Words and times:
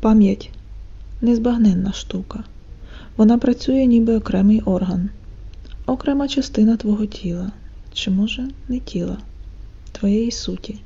Пам'ять 0.00 0.50
незбагненна 1.20 1.92
штука. 1.92 2.44
Вона 3.16 3.38
працює 3.38 3.86
ніби 3.86 4.16
окремий 4.16 4.60
орган, 4.60 5.10
окрема 5.86 6.28
частина 6.28 6.76
твого 6.76 7.06
тіла, 7.06 7.52
чи, 7.92 8.10
може, 8.10 8.48
не 8.68 8.78
тіла, 8.78 9.18
твоєї 9.92 10.30
суті. 10.30 10.78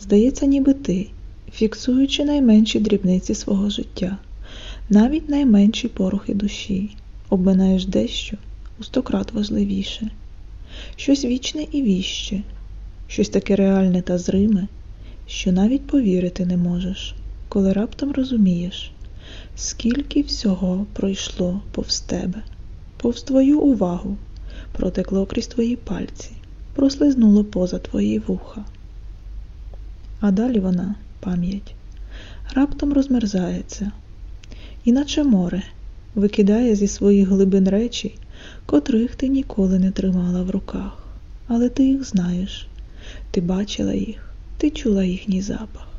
Здається, 0.00 0.46
ніби 0.46 0.74
ти, 0.74 1.06
фіксуючи 1.52 2.24
найменші 2.24 2.80
дрібниці 2.80 3.34
свого 3.34 3.70
життя, 3.70 4.18
навіть 4.88 5.28
найменші 5.28 5.88
порухи 5.88 6.34
душі, 6.34 6.90
обминаєш 7.28 7.86
дещо 7.86 8.36
у 8.80 8.82
стократ 8.82 9.32
важливіше, 9.32 10.10
щось 10.96 11.24
вічне 11.24 11.66
і 11.72 11.82
віще, 11.82 12.42
щось 13.08 13.28
таке 13.28 13.56
реальне 13.56 14.02
та 14.02 14.18
зриме, 14.18 14.68
що 15.26 15.52
навіть 15.52 15.86
повірити 15.86 16.46
не 16.46 16.56
можеш, 16.56 17.14
коли 17.54 17.72
раптом 17.72 18.12
розумієш, 18.12 18.92
скільки 19.56 20.22
всього 20.22 20.86
пройшло 20.92 21.60
повз 21.72 22.00
тебе, 22.00 22.42
повз 22.96 23.22
твою 23.22 23.60
увагу, 23.60 24.16
протекло 24.72 25.26
крізь 25.26 25.46
твої 25.46 25.76
пальці, 25.76 26.30
прослизнуло 26.74 27.44
поза 27.44 27.78
твої 27.78 28.18
вуха. 28.18 28.64
А 30.20 30.30
далі 30.30 30.60
вона, 30.60 30.94
пам'ять, 31.20 31.74
раптом 32.54 32.92
розмерзається, 32.92 33.92
іначе 34.84 35.24
море 35.24 35.62
викидає 36.14 36.74
зі 36.74 36.88
своїх 36.88 37.28
глибин 37.28 37.68
речі, 37.68 38.18
котрих 38.66 39.14
ти 39.14 39.28
ніколи 39.28 39.78
не 39.78 39.90
тримала 39.90 40.42
в 40.42 40.50
руках, 40.50 41.04
але 41.48 41.68
ти 41.68 41.84
їх 41.84 42.04
знаєш, 42.04 42.66
ти 43.30 43.40
бачила 43.40 43.94
їх, 43.94 44.34
ти 44.58 44.70
чула 44.70 45.04
їхній 45.04 45.42
запах. 45.42 45.93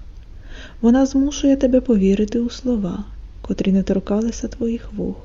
Вона 0.81 1.05
змушує 1.05 1.55
тебе 1.55 1.81
повірити 1.81 2.39
у 2.39 2.49
слова, 2.49 3.03
котрі 3.41 3.71
не 3.71 3.83
торкалися 3.83 4.47
твоїх 4.47 4.93
вух, 4.93 5.15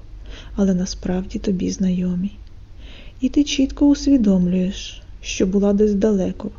але 0.56 0.75
насправді 0.75 1.39
тобі 1.39 1.70
знайомі. 1.70 2.33
І 3.20 3.28
ти 3.28 3.45
чітко 3.45 3.86
усвідомлюєш, 3.86 5.03
що 5.20 5.47
була 5.47 5.73
десь 5.73 5.95
далеко, 5.95 6.51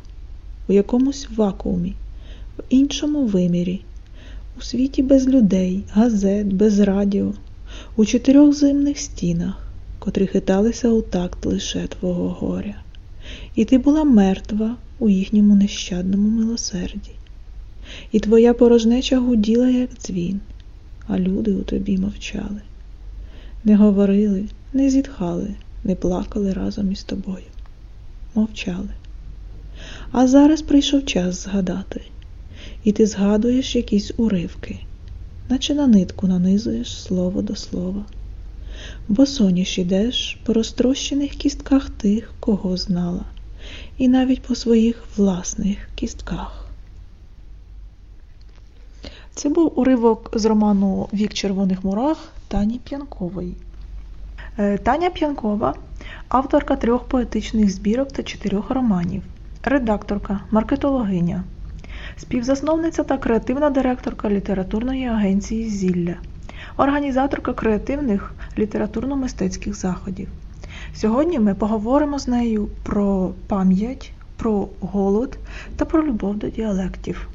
у 0.68 0.72
якомусь 0.72 1.28
вакуумі, 1.36 1.94
в 2.58 2.62
іншому 2.68 3.26
вимірі, 3.26 3.80
у 4.58 4.62
світі 4.62 5.02
без 5.02 5.28
людей, 5.28 5.84
газет, 5.92 6.46
без 6.46 6.78
радіо, 6.78 7.34
у 7.96 8.04
чотирьох 8.04 8.54
зимних 8.54 8.98
стінах, 8.98 9.68
котрі 9.98 10.26
хиталися 10.26 10.88
у 10.88 11.02
такт 11.02 11.46
лише 11.46 11.86
твого 11.86 12.28
горя. 12.28 12.74
І 13.54 13.64
ти 13.64 13.78
була 13.78 14.04
мертва 14.04 14.76
у 14.98 15.08
їхньому 15.08 15.54
нещадному 15.54 16.28
милосерді. 16.28 17.10
І 18.12 18.20
твоя 18.20 18.54
порожнеча 18.54 19.18
гуділа, 19.18 19.68
як 19.68 19.90
дзвін, 19.94 20.40
а 21.06 21.18
люди 21.18 21.52
у 21.52 21.62
тобі 21.62 21.98
мовчали. 21.98 22.60
Не 23.64 23.76
говорили, 23.76 24.44
не 24.72 24.90
зітхали, 24.90 25.54
не 25.84 25.94
плакали 25.94 26.52
разом 26.52 26.92
із 26.92 27.02
тобою. 27.02 27.44
Мовчали. 28.34 28.88
А 30.12 30.26
зараз 30.26 30.62
прийшов 30.62 31.04
час 31.04 31.42
згадати, 31.44 32.00
і 32.84 32.92
ти 32.92 33.06
згадуєш 33.06 33.76
якісь 33.76 34.12
уривки, 34.16 34.78
наче 35.48 35.74
на 35.74 35.86
нитку 35.86 36.26
нанизуєш 36.26 37.02
слово 37.02 37.42
до 37.42 37.56
слова. 37.56 38.04
Бо 39.08 39.26
соняш 39.26 39.78
ідеш 39.78 40.38
по 40.44 40.52
розтрощених 40.52 41.30
кістках 41.30 41.90
тих, 41.90 42.34
кого 42.40 42.76
знала, 42.76 43.24
і 43.98 44.08
навіть 44.08 44.42
по 44.42 44.54
своїх 44.54 45.04
власних 45.16 45.78
кістках. 45.94 46.61
Це 49.34 49.48
був 49.48 49.80
уривок 49.80 50.30
з 50.34 50.44
роману 50.44 51.08
Вік 51.12 51.34
червоних 51.34 51.84
мурах 51.84 52.32
Тані 52.48 52.80
П'янкової. 52.84 53.56
Е, 54.58 54.78
Таня 54.78 55.10
П'янкова 55.10 55.74
авторка 56.28 56.76
трьох 56.76 57.04
поетичних 57.04 57.70
збірок 57.70 58.12
та 58.12 58.22
чотирьох 58.22 58.70
романів, 58.70 59.22
редакторка, 59.64 60.40
маркетологиня, 60.50 61.44
співзасновниця 62.16 63.02
та 63.02 63.18
креативна 63.18 63.70
директорка 63.70 64.30
літературної 64.30 65.06
агенції 65.06 65.68
Зілля, 65.68 66.14
організаторка 66.76 67.52
креативних 67.52 68.34
літературно-мистецьких 68.58 69.74
заходів. 69.74 70.28
Сьогодні 70.94 71.38
ми 71.38 71.54
поговоримо 71.54 72.18
з 72.18 72.28
нею 72.28 72.68
про 72.82 73.32
пам'ять, 73.46 74.12
про 74.36 74.68
голод 74.80 75.38
та 75.76 75.84
про 75.84 76.06
любов 76.06 76.36
до 76.36 76.48
діалектів. 76.48 77.28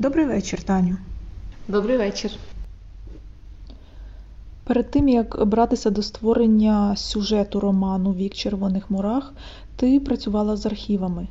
Добрий 0.00 0.26
вечір, 0.26 0.62
Таню. 0.62 0.96
Добрий 1.68 1.96
вечір. 1.96 2.30
Перед 4.64 4.90
тим 4.90 5.08
як 5.08 5.46
братися 5.46 5.90
до 5.90 6.02
створення 6.02 6.96
сюжету 6.96 7.60
роману 7.60 8.12
Вік 8.12 8.34
червоних 8.34 8.90
мурах, 8.90 9.32
ти 9.76 10.00
працювала 10.00 10.56
з 10.56 10.66
архівами. 10.66 11.28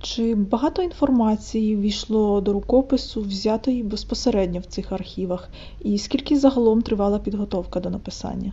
Чи 0.00 0.34
багато 0.34 0.82
інформації 0.82 1.76
війшло 1.76 2.40
до 2.40 2.52
рукопису, 2.52 3.22
взятої 3.22 3.82
безпосередньо 3.82 4.60
в 4.60 4.64
цих 4.64 4.92
архівах, 4.92 5.48
і 5.80 5.98
скільки 5.98 6.38
загалом 6.38 6.82
тривала 6.82 7.18
підготовка 7.18 7.80
до 7.80 7.90
написання? 7.90 8.52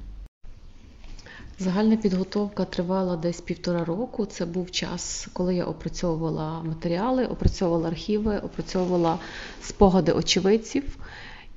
Загальна 1.62 1.98
підготовка 1.98 2.66
тривала 2.66 3.16
десь 3.16 3.42
півтора 3.42 3.86
року. 3.86 4.26
Це 4.26 4.46
був 4.46 4.72
час, 4.72 5.28
коли 5.34 5.56
я 5.56 5.66
опрацьовувала 5.66 6.64
матеріали, 6.64 7.26
опрацьовувала 7.26 7.88
архіви, 7.88 8.38
опрацьовувала 8.38 9.20
спогади 9.62 10.12
очевидців. 10.12 10.98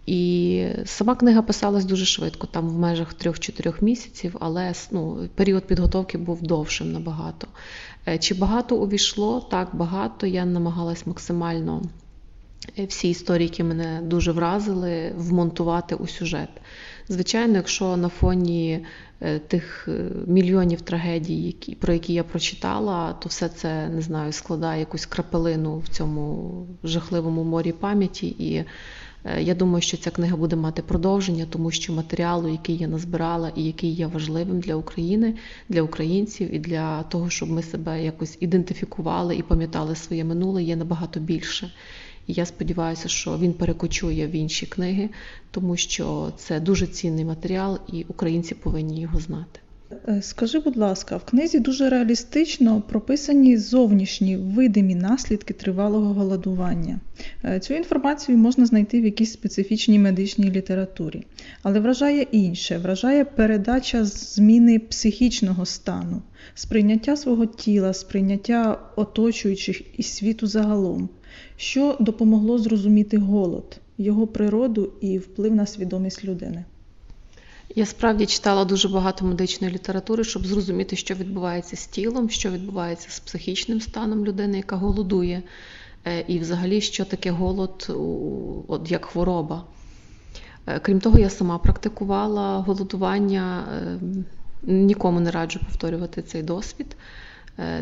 І 0.07 0.67
сама 0.85 1.15
книга 1.15 1.43
писалась 1.43 1.85
дуже 1.85 2.05
швидко, 2.05 2.47
там 2.47 2.69
в 2.69 2.79
межах 2.79 3.15
3-4 3.15 3.85
місяців, 3.85 4.37
але 4.41 4.73
ну, 4.91 5.29
період 5.35 5.67
підготовки 5.67 6.19
був 6.19 6.43
довшим 6.43 6.93
набагато. 6.93 7.47
Е, 8.09 8.19
чи 8.19 8.35
багато 8.35 8.77
увійшло? 8.77 9.41
Так, 9.51 9.69
багато. 9.73 10.27
Я 10.27 10.45
намагалась 10.45 11.07
максимально 11.07 11.83
е, 12.79 12.85
всі 12.85 13.11
історії, 13.11 13.49
які 13.49 13.63
мене 13.63 14.01
дуже 14.03 14.33
вразили, 14.33 15.13
вмонтувати 15.17 15.95
у 15.95 16.07
сюжет. 16.07 16.51
Звичайно, 17.09 17.57
якщо 17.57 17.97
на 17.97 18.09
фоні 18.09 18.85
тих 19.49 19.89
мільйонів 20.27 20.81
трагедій, 20.81 21.43
які, 21.43 21.75
про 21.75 21.93
які 21.93 22.13
я 22.13 22.25
прочитала, 22.25 23.13
то 23.13 23.29
все 23.29 23.49
це 23.49 23.89
не 23.89 24.01
знаю, 24.01 24.33
складає 24.33 24.81
якусь 24.81 25.07
крапелину 25.07 25.79
в 25.79 25.89
цьому 25.89 26.67
жахливому 26.85 27.45
морі 27.45 27.73
пам'яті. 27.73 28.27
І 28.39 28.65
я 29.41 29.55
думаю, 29.55 29.83
що 29.83 29.97
ця 29.97 30.11
книга 30.11 30.37
буде 30.37 30.57
мати 30.57 30.83
продовження, 30.83 31.47
тому 31.51 31.71
що 31.71 31.93
матеріалу, 31.93 32.49
який 32.49 32.77
я 32.77 32.89
назбирала 32.89 33.53
і 33.57 33.65
який 33.65 33.91
є 33.91 34.07
важливим 34.07 34.61
для 34.61 34.75
України, 34.75 35.35
для 35.69 35.83
українців 35.83 36.55
і 36.55 36.59
для 36.59 37.03
того, 37.03 37.31
щоб 37.31 37.51
ми 37.51 37.63
себе 37.63 38.05
якось 38.05 38.39
ідентифікували 38.41 39.37
і 39.37 39.43
пам'ятали 39.43 39.97
своє 39.97 40.25
минуле, 40.25 40.63
є 40.63 40.77
набагато 40.77 41.21
більше. 41.21 41.73
І 42.27 42.33
я 42.33 42.47
сподіваюся, 42.47 43.09
що 43.09 43.39
він 43.39 43.53
перекочує 43.53 44.27
в 44.27 44.31
інші 44.31 44.67
книги, 44.67 45.09
тому 45.51 45.77
що 45.77 46.33
це 46.37 46.61
дуже 46.61 46.87
цінний 46.87 47.25
матеріал, 47.25 47.79
і 47.93 48.05
українці 48.09 48.55
повинні 48.55 49.01
його 49.01 49.21
знати. 49.21 49.61
Е, 50.09 50.23
скажи, 50.23 50.59
будь 50.59 50.77
ласка, 50.77 51.17
в 51.17 51.25
книзі 51.25 51.61
дуже 51.61 51.91
реалістично 51.91 52.83
прописані 52.89 53.57
зовнішні 53.57 54.37
видимі 54.37 54.95
наслідки 54.95 55.55
тривалого 55.55 56.15
голодування. 56.15 57.01
Е, 57.45 57.61
цю 57.61 57.75
інформацію 57.75 58.39
можна 58.39 58.67
знайти 58.67 59.01
в 59.01 59.05
якійсь 59.05 59.33
специфічній 59.33 59.99
медичній 59.99 60.51
літературі, 60.51 61.23
але 61.63 61.81
вражає 61.81 62.23
інше, 62.23 62.79
вражає 62.79 63.25
передача 63.25 64.05
зміни 64.05 64.79
психічного 64.79 65.67
стану, 65.67 66.23
сприйняття 66.55 67.17
свого 67.17 67.47
тіла, 67.47 67.95
сприйняття 67.95 68.81
оточуючих 68.97 69.99
і 69.99 70.03
світу 70.03 70.47
загалом, 70.47 71.09
що 71.57 71.97
допомогло 72.01 72.59
зрозуміти 72.59 73.19
голод, 73.19 73.81
його 73.99 74.27
природу 74.27 74.93
і 75.01 75.19
вплив 75.19 75.55
на 75.55 75.67
свідомість 75.67 76.25
людини. 76.25 76.65
Я 77.77 77.87
справді 77.87 78.27
читала 78.27 78.65
дуже 78.65 78.89
багато 78.89 79.25
медичної 79.25 79.73
літератури, 79.73 80.25
щоб 80.25 80.47
зрозуміти, 80.47 80.97
що 80.97 81.15
відбувається 81.15 81.77
з 81.77 81.87
тілом, 81.87 82.31
що 82.31 82.51
відбувається 82.51 83.11
з 83.11 83.21
психічним 83.21 83.81
станом 83.81 84.25
людини, 84.25 84.57
яка 84.57 84.77
голодує, 84.77 85.43
е, 86.05 86.25
і 86.29 86.39
взагалі, 86.39 86.81
що 86.81 87.05
таке 87.05 87.31
голод 87.31 87.91
от 88.69 88.91
як 88.91 89.05
хвороба. 89.05 89.65
Е, 90.67 90.81
крім 90.81 91.01
того, 91.01 91.19
я 91.19 91.31
сама 91.31 91.59
практикувала 91.59 92.59
голодування, 92.59 93.65
е, 93.73 93.99
нікому 94.63 95.21
не 95.21 95.31
раджу 95.31 95.61
повторювати 95.67 96.23
цей 96.23 96.43
досвід. 96.43 96.97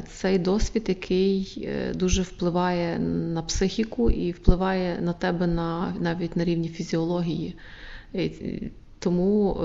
Цей 0.09 0.39
досвід, 0.39 0.85
який 0.89 1.69
дуже 1.95 2.23
впливає 2.23 2.99
на 2.99 3.43
психіку 3.43 4.11
і 4.11 4.33
впливає 4.33 5.01
на 5.01 5.13
тебе 5.13 5.47
на, 5.47 5.95
навіть 6.01 6.37
на 6.37 6.45
рівні 6.45 6.69
фізіології 6.69 7.57
Тому 9.03 9.57
е, 9.63 9.65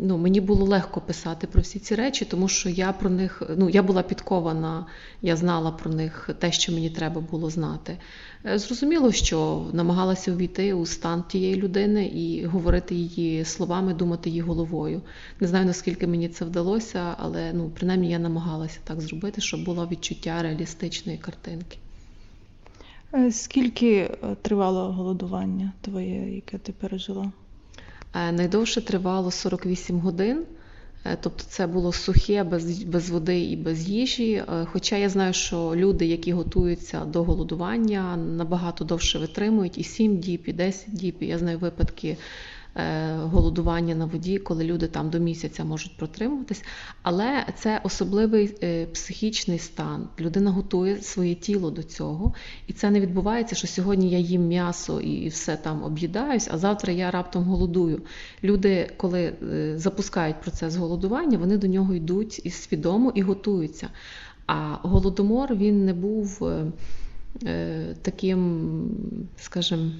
ну, 0.00 0.18
мені 0.18 0.40
було 0.40 0.66
легко 0.66 1.00
писати 1.00 1.46
про 1.46 1.62
всі 1.62 1.78
ці 1.78 1.94
речі, 1.94 2.24
тому 2.24 2.48
що 2.48 2.68
я 2.68 2.92
про 2.92 3.10
них 3.10 3.42
ну, 3.56 3.68
я 3.68 3.82
була 3.82 4.02
підкована, 4.02 4.86
я 5.22 5.36
знала 5.36 5.70
про 5.70 5.90
них 5.90 6.30
те, 6.38 6.52
що 6.52 6.72
мені 6.72 6.90
треба 6.90 7.20
було 7.20 7.50
знати. 7.50 7.98
Е, 8.46 8.58
зрозуміло, 8.58 9.12
що 9.12 9.66
намагалася 9.72 10.32
увійти 10.32 10.74
у 10.74 10.86
стан 10.86 11.24
тієї 11.28 11.56
людини 11.56 12.06
і 12.06 12.46
говорити 12.46 12.94
її 12.94 13.44
словами, 13.44 13.94
думати 13.94 14.30
її 14.30 14.40
головою. 14.40 15.02
Не 15.40 15.48
знаю, 15.48 15.66
наскільки 15.66 16.06
мені 16.06 16.28
це 16.28 16.44
вдалося, 16.44 17.16
але 17.18 17.52
ну, 17.52 17.70
принаймні 17.74 18.10
я 18.10 18.18
намагалася 18.18 18.78
так 18.84 19.00
зробити, 19.00 19.40
щоб 19.40 19.64
було 19.64 19.88
відчуття 19.90 20.42
реалістичної 20.42 21.18
картинки. 21.18 21.78
Е, 23.14 23.32
скільки 23.32 24.10
тривало 24.42 24.92
голодування 24.92 25.72
твоє, 25.80 26.34
яке 26.34 26.58
ти 26.58 26.72
пережила? 26.72 27.32
Е, 28.14 28.32
найдовше 28.32 28.80
тривало 28.80 29.30
48 29.30 30.00
годин, 30.00 30.44
е, 31.04 31.18
тобто 31.20 31.44
це 31.48 31.66
було 31.66 31.92
сухе, 31.92 32.44
без 32.44 32.82
без 32.82 33.10
води 33.10 33.40
і 33.40 33.56
без 33.56 33.88
їжі. 33.88 34.32
Е, 34.32 34.66
хоча 34.72 34.96
я 34.96 35.08
знаю, 35.08 35.32
що 35.32 35.72
люди, 35.76 36.06
які 36.06 36.32
готуються 36.32 37.04
до 37.04 37.24
голодування, 37.24 38.16
набагато 38.16 38.84
довше 38.84 39.18
витримують 39.18 39.78
і 39.78 39.84
7 39.84 40.18
діб, 40.18 40.42
і 40.46 40.52
10 40.52 40.94
діб. 40.94 41.16
Я 41.20 41.38
знаю 41.38 41.58
випадки 41.58 42.16
голодування 43.22 43.94
на 43.94 44.04
воді, 44.04 44.38
коли 44.38 44.64
люди 44.64 44.86
там 44.86 45.10
до 45.10 45.18
місяця 45.18 45.64
можуть 45.64 45.96
протримуватись. 45.96 46.64
Але 47.02 47.46
це 47.56 47.80
особливий 47.84 48.56
е, 48.62 48.86
психічний 48.86 49.58
стан. 49.58 50.08
Людина 50.20 50.50
готує 50.50 51.02
своє 51.02 51.34
тіло 51.34 51.70
до 51.70 51.82
цього, 51.82 52.34
і 52.66 52.72
це 52.72 52.90
не 52.90 53.00
відбувається, 53.00 53.54
що 53.54 53.66
сьогодні 53.66 54.10
я 54.10 54.18
їм 54.18 54.46
м'ясо 54.46 55.00
і 55.00 55.28
все 55.28 55.56
там 55.56 55.82
об'їдаюсь, 55.82 56.48
а 56.52 56.58
завтра 56.58 56.92
я 56.92 57.10
раптом 57.10 57.44
голодую. 57.44 58.02
Люди, 58.44 58.90
коли 58.96 59.22
е, 59.22 59.78
запускають 59.78 60.40
процес 60.40 60.76
голодування, 60.76 61.38
вони 61.38 61.56
до 61.58 61.66
нього 61.66 61.94
йдуть 61.94 62.40
і 62.44 62.50
свідомо 62.50 63.12
і 63.14 63.22
готуються. 63.22 63.88
А 64.46 64.76
голодомор 64.82 65.54
він 65.54 65.84
не 65.84 65.94
був 65.94 66.50
таким, 68.02 68.90
скажімо, 69.36 69.90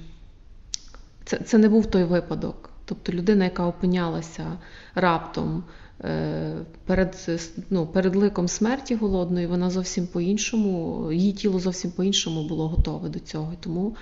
це 1.25 1.37
це 1.37 1.57
не 1.57 1.69
був 1.69 1.85
той 1.85 2.03
випадок. 2.03 2.69
Тобто 2.85 3.11
людина, 3.11 3.43
яка 3.43 3.65
опинялася 3.65 4.57
раптом 4.95 5.63
е, 6.03 6.53
перед 6.85 7.29
ну, 7.69 7.87
перед 7.87 8.15
ликом 8.15 8.47
смерті 8.47 8.95
голодної, 8.95 9.47
вона 9.47 9.69
зовсім 9.69 10.07
по-іншому, 10.07 11.09
її 11.11 11.33
тіло 11.33 11.59
зовсім 11.59 11.91
по-іншому 11.91 12.47
було 12.47 12.67
готове 12.67 13.09
до 13.09 13.19
цього. 13.19 13.53
Тому 13.59 13.95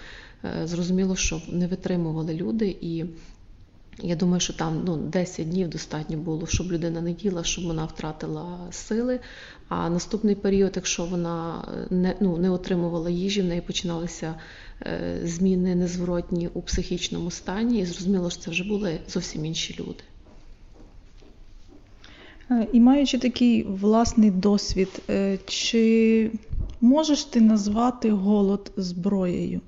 е, 0.45 0.67
зрозуміло, 0.67 1.15
що 1.15 1.41
не 1.49 1.67
витримували 1.67 2.33
люди. 2.33 2.77
І 2.81 3.05
я 4.01 4.15
думаю, 4.15 4.39
що 4.39 4.53
там 4.53 4.81
ну, 4.85 4.97
10 4.97 5.49
днів 5.49 5.69
достатньо 5.69 6.17
було, 6.17 6.47
щоб 6.47 6.71
людина 6.71 7.01
не 7.01 7.11
їла, 7.11 7.43
щоб 7.43 7.65
вона 7.65 7.85
втратила 7.85 8.57
сили. 8.71 9.19
А 9.69 9.89
наступний 9.89 10.35
період, 10.35 10.71
якщо 10.75 11.05
вона 11.05 11.67
не 11.89 12.15
ну, 12.19 12.37
не 12.37 12.49
отримувала 12.49 13.09
їжі, 13.09 13.41
в 13.41 13.45
неї 13.45 13.61
починалися 13.61 14.35
Е, 14.72 14.72
зміни 15.23 15.75
незворотні 15.75 16.49
у 16.53 16.61
психічному 16.61 17.31
стані, 17.31 17.79
і 17.79 17.85
зрозуміло, 17.85 18.29
що 18.29 18.41
це 18.41 18.51
вже 18.51 18.63
були 18.63 18.99
зовсім 19.07 19.45
інші 19.45 19.75
люди. 19.79 20.03
Е, 22.51 22.67
і 22.73 22.79
маючи 22.79 23.17
такий 23.17 23.63
власний 23.63 24.31
досвід, 24.31 25.01
е, 25.09 25.39
чи 25.45 26.31
можеш 26.81 27.23
ти 27.23 27.41
назвати 27.41 28.11
голод 28.11 28.71
зброєю? 28.77 29.61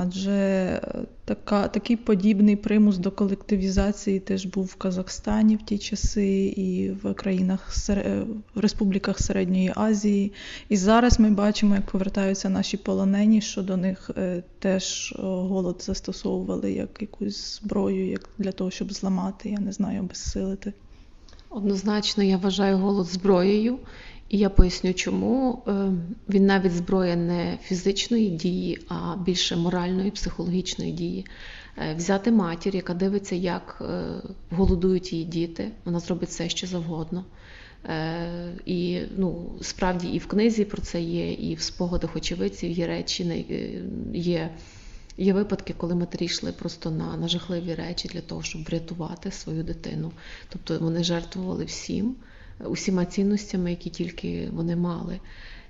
Адже 0.00 0.30
е, 0.30 0.80
така, 1.24 1.68
такий 1.68 1.96
подібний 1.96 2.56
примус 2.56 2.98
до 2.98 3.10
колективізації 3.10 4.20
теж 4.20 4.46
був 4.46 4.64
в 4.64 4.74
Казахстані 4.74 5.56
в 5.56 5.62
ті 5.62 5.78
часи 5.78 6.54
і 6.56 6.90
в 6.90 7.14
країнах 7.14 7.88
е, 7.88 8.22
в 8.54 8.60
республіках 8.60 9.18
Середньої 9.18 9.72
Азії. 9.76 10.32
І 10.68 10.76
зараз 10.76 11.20
ми 11.20 11.30
бачимо, 11.30 11.74
як 11.74 11.86
повертаються 11.86 12.48
наші 12.48 12.76
полонені, 12.76 13.40
що 13.40 13.62
до 13.62 13.76
них 13.76 14.10
е, 14.16 14.42
теж 14.58 15.14
голод 15.18 15.82
застосовували 15.86 16.72
як 16.72 16.98
якусь 17.00 17.60
зброю, 17.60 18.10
як 18.10 18.28
для 18.38 18.52
того, 18.52 18.70
щоб 18.70 18.92
зламати, 18.92 19.48
я 19.50 19.58
не 19.58 19.72
знаю, 19.72 20.00
обезсилити. 20.00 20.72
Однозначно, 21.50 22.22
я 22.22 22.36
вважаю 22.36 22.78
голод 22.78 23.06
зброєю. 23.06 23.78
І 24.28 24.38
я 24.38 24.50
поясню, 24.50 24.94
чому 24.94 25.62
е, 25.68 25.92
він 26.28 26.46
навіть 26.46 26.72
зброя 26.72 27.16
не 27.16 27.58
фізичної 27.62 28.28
дії, 28.28 28.80
а 28.88 29.16
більше 29.16 29.56
моральної, 29.56 30.10
психологічної 30.10 30.92
дії. 30.92 31.26
Е, 31.78 31.94
взяти 31.94 32.32
матір, 32.32 32.76
яка 32.76 32.94
дивиться, 32.94 33.34
як 33.34 33.78
е, 33.80 34.04
голодують 34.50 35.12
її 35.12 35.24
діти, 35.24 35.70
вона 35.84 36.00
зробить 36.00 36.28
все, 36.28 36.48
що 36.48 36.66
завгодно. 36.66 37.24
І 38.66 39.00
ну, 39.16 39.52
справді 39.60 40.08
і 40.08 40.18
в 40.18 40.26
книзі 40.26 40.64
про 40.64 40.82
це 40.82 41.00
є, 41.00 41.32
і 41.32 41.54
в 41.54 41.60
спогадах 41.60 42.16
очевидців 42.16 42.70
є 42.70 42.86
речі, 42.86 43.46
є 44.14 44.50
є 45.18 45.32
випадки, 45.32 45.74
коли 45.76 45.94
матері 45.94 46.24
йшли 46.24 46.52
просто 46.52 46.90
на, 46.90 47.16
на 47.16 47.28
жахливі 47.28 47.74
речі 47.74 48.08
для 48.08 48.20
того, 48.20 48.42
щоб 48.42 48.64
врятувати 48.64 49.30
свою 49.30 49.62
дитину. 49.62 50.12
Тобто 50.48 50.78
вони 50.78 51.04
жертвували 51.04 51.64
всім 51.64 52.16
усіма 52.66 53.04
цінностями, 53.04 53.70
які 53.70 53.90
тільки 53.90 54.48
вони 54.52 54.76
мали. 54.76 55.20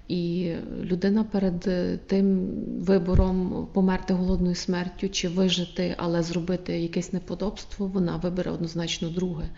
І 0.09 0.53
людина 0.83 1.25
перед 1.25 1.61
тим 2.07 2.51
вибором 2.81 3.69
померти 3.73 4.15
голодною 4.15 4.55
смертю 4.55 5.09
чи 5.09 5.29
вижити, 5.29 5.95
але 5.97 6.23
зробити 6.23 6.79
якесь 6.79 7.13
неподобство, 7.13 7.87
вона 7.87 8.17
вибере 8.17 8.51
однозначно 8.51 9.09
друге. 9.09 9.49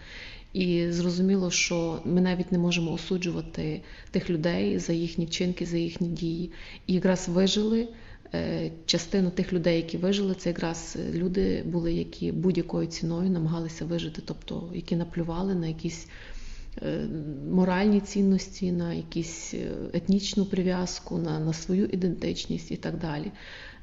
І 0.53 0.87
зрозуміло, 0.91 1.51
що 1.51 2.01
ми 2.05 2.21
навіть 2.21 2.53
не 2.53 2.59
можемо 2.59 2.93
осуджувати 2.93 3.83
тих 4.11 4.31
людей 4.31 4.79
за 4.79 4.93
їхні 4.93 5.27
вчинки, 5.27 5.67
за 5.67 5.77
їхні 5.77 6.09
дії. 6.09 6.51
І 6.87 6.95
якраз 6.95 7.29
вижили 7.29 7.89
е, 8.35 8.71
частину 8.87 9.31
тих 9.31 9.53
людей, 9.53 9.77
які 9.77 9.97
вижили, 9.97 10.35
це 10.35 10.49
якраз 10.49 10.99
люди 11.15 11.63
були, 11.67 11.93
які 11.93 12.33
будь-якою 12.33 12.87
ціною 12.87 13.31
намагалися 13.31 13.85
вижити, 13.85 14.23
тобто 14.25 14.71
які 14.75 14.97
наплювали 14.97 15.55
на 15.55 15.67
якісь. 15.67 16.09
Е, 16.83 17.07
моральні 17.51 18.01
цінності, 18.01 18.73
на 18.73 18.95
якусь 18.95 19.55
е, 19.55 19.71
етнічну 19.93 20.45
прив'язку, 20.45 21.19
на, 21.19 21.39
на 21.39 21.53
свою 21.53 21.87
ідентичність 21.87 22.71
і 22.71 22.77
так 22.77 22.99
далі. 22.99 23.33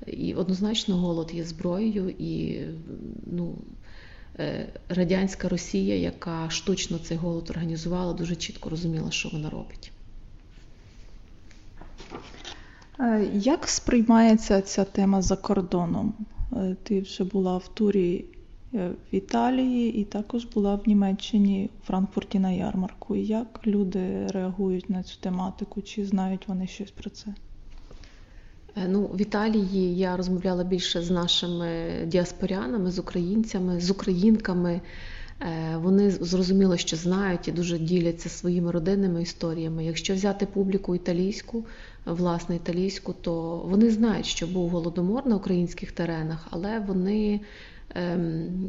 І 0.07 0.33
однозначно 0.33 0.95
голод 0.97 1.31
є 1.33 1.43
зброєю, 1.43 2.09
і 2.09 2.61
ну, 3.25 3.55
е, 4.39 4.67
радянська 4.89 5.49
Росія, 5.49 5.95
яка 5.95 6.49
штучно 6.49 6.99
цей 6.99 7.17
голод 7.17 7.49
організувала, 7.49 8.13
дуже 8.13 8.35
чітко 8.35 8.69
розуміла, 8.69 9.11
що 9.11 9.29
вона 9.29 9.49
робить. 9.49 9.91
Як 13.33 13.67
сприймається 13.67 14.61
ця 14.61 14.83
тема 14.83 15.21
за 15.21 15.35
кордоном? 15.35 16.13
Ти 16.83 17.01
вже 17.01 17.23
була 17.23 17.57
в 17.57 17.67
турі 17.67 18.25
в 18.85 19.15
Італії 19.15 20.01
і 20.01 20.03
також 20.03 20.45
була 20.45 20.75
в 20.75 20.87
Німеччині 20.87 21.69
у 21.81 21.85
Франкфурті 21.85 22.39
на 22.39 22.51
ярмарку. 22.51 23.15
Як 23.15 23.59
люди 23.67 24.27
реагують 24.27 24.89
на 24.89 25.03
цю 25.03 25.19
тематику? 25.19 25.81
Чи 25.81 26.05
знають 26.05 26.47
вони 26.47 26.67
щось 26.67 26.91
про 26.91 27.09
це? 27.09 27.33
Е, 28.75 28.87
ну, 28.87 29.03
В 29.05 29.21
Італії 29.21 29.97
я 29.97 30.17
розмовляла 30.17 30.63
більше 30.63 31.01
з 31.01 31.11
нашими 31.11 31.67
діаспорянами, 32.07 32.91
з 32.91 32.99
українцями, 32.99 33.79
з 33.79 33.91
українками. 33.91 34.81
Е, 35.41 35.77
вони 35.77 36.11
зрозуміло, 36.11 36.77
що 36.77 36.95
знають 36.95 37.47
і 37.47 37.51
дуже 37.51 37.79
діляться 37.79 38.29
своїми 38.29 38.71
родинними 38.71 39.21
історіями. 39.21 39.85
Якщо 39.85 40.13
взяти 40.13 40.45
публіку 40.45 40.95
італійську, 40.95 41.65
власне 42.05 42.55
італійську, 42.55 43.13
то 43.21 43.63
вони 43.65 43.91
знають, 43.91 44.25
що 44.25 44.47
був 44.47 44.69
голодомор 44.69 45.27
на 45.27 45.35
українських 45.35 45.91
теренах, 45.91 46.47
але 46.49 46.79
вони 46.79 47.39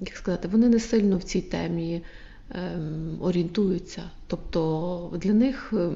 як 0.01 0.17
сказати, 0.17 0.49
вони 0.49 0.69
не 0.69 0.81
сильно 0.81 1.19
в 1.19 1.23
цій 1.23 1.41
темі 1.41 2.03
ем, 2.51 3.19
орієнтуються. 3.21 4.03
Тобто 4.27 5.19
для 5.23 5.33
них 5.33 5.73
е, 5.73 5.91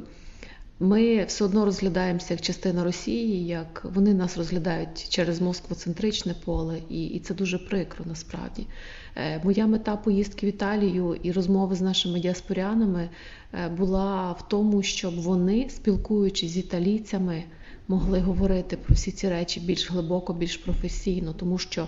ми 0.80 1.24
все 1.24 1.44
одно 1.44 1.64
розглядаємося 1.64 2.34
як 2.34 2.40
частина 2.40 2.84
Росії, 2.84 3.46
як 3.46 3.86
вони 3.94 4.14
нас 4.14 4.38
розглядають 4.38 5.08
через 5.08 5.40
москвоцентричне 5.40 6.34
поле, 6.44 6.78
і 6.90 7.04
і 7.06 7.18
це 7.18 7.34
дуже 7.34 7.58
прикро 7.58 8.04
насправді. 8.08 8.66
Е, 9.16 9.40
моя 9.44 9.66
мета 9.66 9.96
поїздки 9.96 10.46
в 10.46 10.48
Італію 10.48 11.18
і 11.22 11.32
розмови 11.32 11.74
з 11.74 11.80
нашими 11.80 12.20
діаспорянами 12.20 13.08
е, 13.52 13.68
була 13.68 14.32
в 14.32 14.48
тому, 14.48 14.82
щоб 14.82 15.20
вони, 15.20 15.68
спілкуючись 15.70 16.50
з 16.50 16.56
італійцями, 16.56 17.44
могли 17.88 18.20
говорити 18.20 18.76
про 18.76 18.94
всі 18.94 19.12
ці 19.12 19.28
речі 19.28 19.60
більш 19.60 19.90
глибоко, 19.90 20.34
більш 20.34 20.56
професійно, 20.56 21.32
тому 21.32 21.58
що 21.58 21.86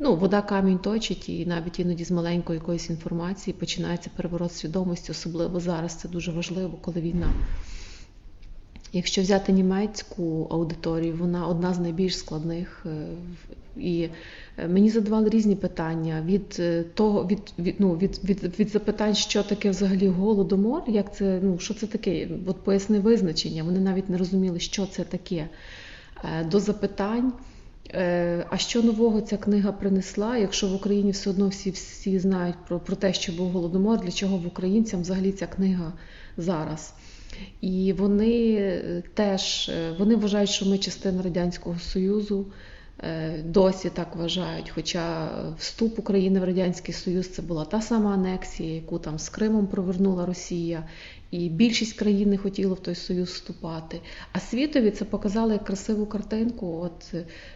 ну, 0.00 0.16
вода 0.16 0.42
камінь 0.42 0.78
точить, 0.78 1.28
і 1.28 1.46
навіть 1.46 1.80
іноді 1.80 2.04
з 2.04 2.10
маленької 2.10 2.58
якоїсь 2.58 2.90
інформації 2.90 3.54
починається 3.54 4.10
переворот 4.16 4.52
свідомості, 4.52 5.12
особливо 5.12 5.60
зараз 5.60 5.94
це 5.94 6.08
дуже 6.08 6.32
важливо, 6.32 6.78
коли 6.80 7.00
війна. 7.00 7.32
Якщо 8.94 9.22
взяти 9.22 9.52
німецьку 9.52 10.46
аудиторію, 10.50 11.16
вона 11.16 11.46
одна 11.46 11.74
з 11.74 11.78
найбільш 11.78 12.18
складних, 12.18 12.86
е, 12.86 13.06
і 13.76 14.08
Е, 14.58 14.68
мені 14.68 14.90
задавали 14.90 15.28
різні 15.28 15.56
питання 15.56 16.22
від 16.26 16.56
е, 16.58 16.84
того, 16.94 17.26
від 17.26 17.40
від, 17.58 17.76
ну, 17.78 17.96
від, 17.96 18.20
від, 18.24 18.60
від 18.60 18.68
запитань, 18.68 19.14
що 19.14 19.42
таке 19.42 19.70
взагалі 19.70 20.08
голодомор, 20.08 20.82
як 20.86 21.16
це, 21.16 21.40
ну 21.42 21.58
що 21.58 21.74
це 21.74 21.86
таке? 21.86 22.28
От 22.46 22.56
поясни 22.56 23.00
визначення. 23.00 23.62
Вони 23.64 23.80
навіть 23.80 24.10
не 24.10 24.18
розуміли, 24.18 24.60
що 24.60 24.86
це 24.86 25.04
таке. 25.04 25.48
До 26.50 26.60
запитань. 26.60 27.32
А 28.50 28.56
що 28.56 28.82
нового 28.82 29.20
ця 29.20 29.36
книга 29.36 29.72
принесла? 29.72 30.36
Якщо 30.36 30.68
в 30.68 30.74
Україні 30.74 31.10
все 31.10 31.30
одно 31.30 31.48
всі 31.48 31.70
всі 31.70 32.18
знають 32.18 32.56
про 32.68 32.78
про 32.78 32.96
те, 32.96 33.12
що 33.12 33.32
був 33.32 33.50
голодомор, 33.50 34.00
для 34.00 34.10
чого 34.10 34.36
в 34.36 34.46
українцям 34.46 35.00
взагалі 35.00 35.32
ця 35.32 35.46
книга 35.46 35.92
зараз? 36.36 36.94
І 37.60 37.92
вони 37.92 39.02
теж 39.14 39.70
вони 39.98 40.16
вважають, 40.16 40.50
що 40.50 40.66
ми 40.66 40.78
частина 40.78 41.22
Радянського 41.22 41.78
Союзу. 41.78 42.46
Е, 43.02 43.42
досі 43.44 43.90
так 43.90 44.16
вважають. 44.16 44.70
Хоча 44.70 45.30
вступ 45.58 45.98
України 45.98 46.40
в 46.40 46.44
Радянський 46.44 46.94
Союз 46.94 47.28
це 47.28 47.42
була 47.42 47.64
та 47.64 47.80
сама 47.80 48.14
анексія, 48.14 48.74
яку 48.74 48.98
там 48.98 49.18
з 49.18 49.28
Кримом 49.28 49.66
провернула 49.66 50.26
Росія, 50.26 50.88
і 51.30 51.48
більшість 51.48 51.98
країн 51.98 52.30
не 52.30 52.38
хотіло 52.38 52.74
в 52.74 52.80
той 52.80 52.94
союз 52.94 53.28
вступати. 53.28 54.00
А 54.32 54.40
світові 54.40 54.90
це 54.90 55.04
показали 55.04 55.52
як 55.52 55.64
красиву 55.64 56.06
картинку. 56.06 56.80
От 56.82 57.14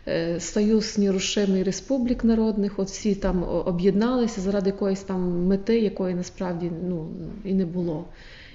е, 0.08 0.40
Союз 0.40 0.98
нерушимий 0.98 1.62
республік 1.62 2.24
народних, 2.24 2.78
от 2.78 2.88
всі 2.88 3.14
там 3.14 3.42
об'єдналися 3.42 4.40
заради 4.40 4.70
якоїсь 4.70 5.02
там 5.02 5.46
мети, 5.46 5.80
якої 5.80 6.14
насправді 6.14 6.70
ну, 6.88 7.08
і 7.44 7.54
не 7.54 7.66
було. 7.66 8.04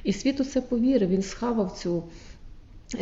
І 0.03 0.13
світ 0.13 0.39
у 0.39 0.43
це 0.43 0.62
повірив, 0.62 1.10
він 1.10 1.22
схавав 1.22 1.72
цю 1.72 2.03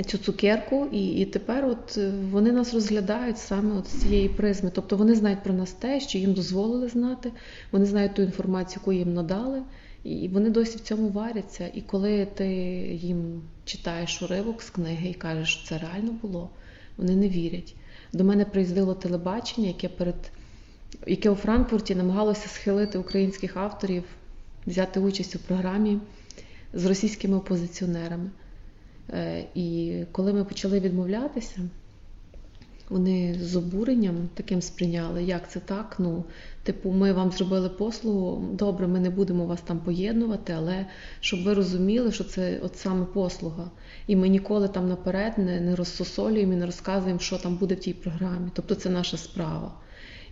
цю 0.06 0.18
цукерку, 0.18 0.88
і 0.92 1.08
і 1.08 1.26
тепер 1.26 1.66
от 1.66 1.98
е, 1.98 2.12
вони 2.32 2.52
нас 2.52 2.74
розглядають 2.74 3.38
саме 3.38 3.76
от 3.76 3.88
з 3.88 4.02
цієї 4.02 4.30
призми. 4.30 4.72
Тобто 4.74 4.98
вони 4.98 5.16
знають 5.16 5.44
про 5.44 5.54
нас 5.54 5.72
те, 5.72 6.00
що 6.00 6.18
їм 6.18 6.34
дозволили 6.34 6.88
знати, 6.88 7.32
вони 7.72 7.86
знають 7.86 8.14
ту 8.14 8.22
інформацію, 8.22 8.80
яку 8.82 8.94
їм 8.94 9.14
надали, 9.14 9.62
і 10.04 10.28
вони 10.28 10.50
досі 10.50 10.78
в 10.78 10.82
цьому 10.82 11.10
варяться. 11.10 11.72
І 11.74 11.82
коли 11.82 12.26
ти 12.26 12.48
їм 13.02 13.42
читаєш 13.66 14.22
уривок 14.22 14.62
з 14.62 14.70
книги 14.70 15.10
і 15.10 15.14
кажеш, 15.14 15.54
що 15.56 15.68
це 15.68 15.78
реально 15.78 16.12
було, 16.22 16.50
вони 16.98 17.16
не 17.16 17.30
вірять. 17.30 17.76
До 18.14 18.24
мене 18.24 18.46
приїздило 18.46 18.94
телебачення, 18.94 19.68
яке 19.68 19.90
перед 19.90 20.32
яке 21.08 21.30
у 21.30 21.36
Франкфурті 21.36 21.96
намагалося 21.96 22.50
схилити 22.50 22.98
українських 22.98 23.58
авторів, 23.58 24.04
взяти 24.68 25.00
участь 25.00 25.36
у 25.36 25.40
програмі 25.40 25.98
з 26.74 26.86
російськими 26.86 27.38
опозиціонерами. 27.38 28.30
Е, 29.10 29.46
і 29.56 29.98
коли 30.12 30.34
ми 30.34 30.44
почали 30.44 30.80
відмовлятися, 30.80 31.62
вони 32.90 33.38
з 33.42 33.56
обуренням 33.56 34.30
таким 34.34 34.62
сприйняли, 34.62 35.24
як 35.24 35.52
це 35.52 35.60
так. 35.60 35.96
Ну, 36.00 36.24
типу, 36.64 36.92
ми 36.92 37.14
вам 37.14 37.32
зробили 37.32 37.70
послугу, 37.70 38.46
добре, 38.54 38.88
ми 38.88 39.00
не 39.00 39.10
будемо 39.10 39.46
вас 39.46 39.62
там 39.62 39.80
поєднувати, 39.80 40.54
але 40.54 40.86
щоб 41.20 41.44
ви 41.44 41.54
розуміли, 41.54 42.12
що 42.12 42.24
це 42.24 42.60
от 42.64 42.78
саме 42.78 43.06
послуга. 43.06 43.72
І 44.08 44.16
ми 44.16 44.28
ніколи 44.28 44.68
там 44.68 44.90
наперед 44.90 45.34
не 45.38 45.62
не 45.62 45.76
розсосолюємо 45.76 46.54
і 46.54 46.56
не 46.56 46.66
розказуємо, 46.66 47.20
що 47.20 47.38
там 47.38 47.56
буде 47.56 47.76
в 47.76 47.80
тій 47.80 47.94
програмі. 47.94 48.50
Тобто 48.54 48.76
це 48.76 48.90
наша 48.90 49.18
справа. 49.18 49.74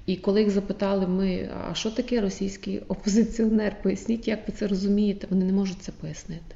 І 0.06 0.16
коли 0.16 0.42
їх 0.42 0.50
запитали, 0.50 1.08
ми, 1.08 1.50
а 1.70 1.74
що 1.74 1.92
таке 1.92 2.22
російський 2.22 2.80
опозиціонер? 2.80 3.82
Поясніть, 3.84 4.28
як 4.28 4.48
ви 4.48 4.54
це 4.54 4.68
розумієте? 4.68 5.28
Вони 5.30 5.46
не 5.46 5.54
можуть 5.54 5.82
це 5.82 5.92
пояснити. 5.92 6.56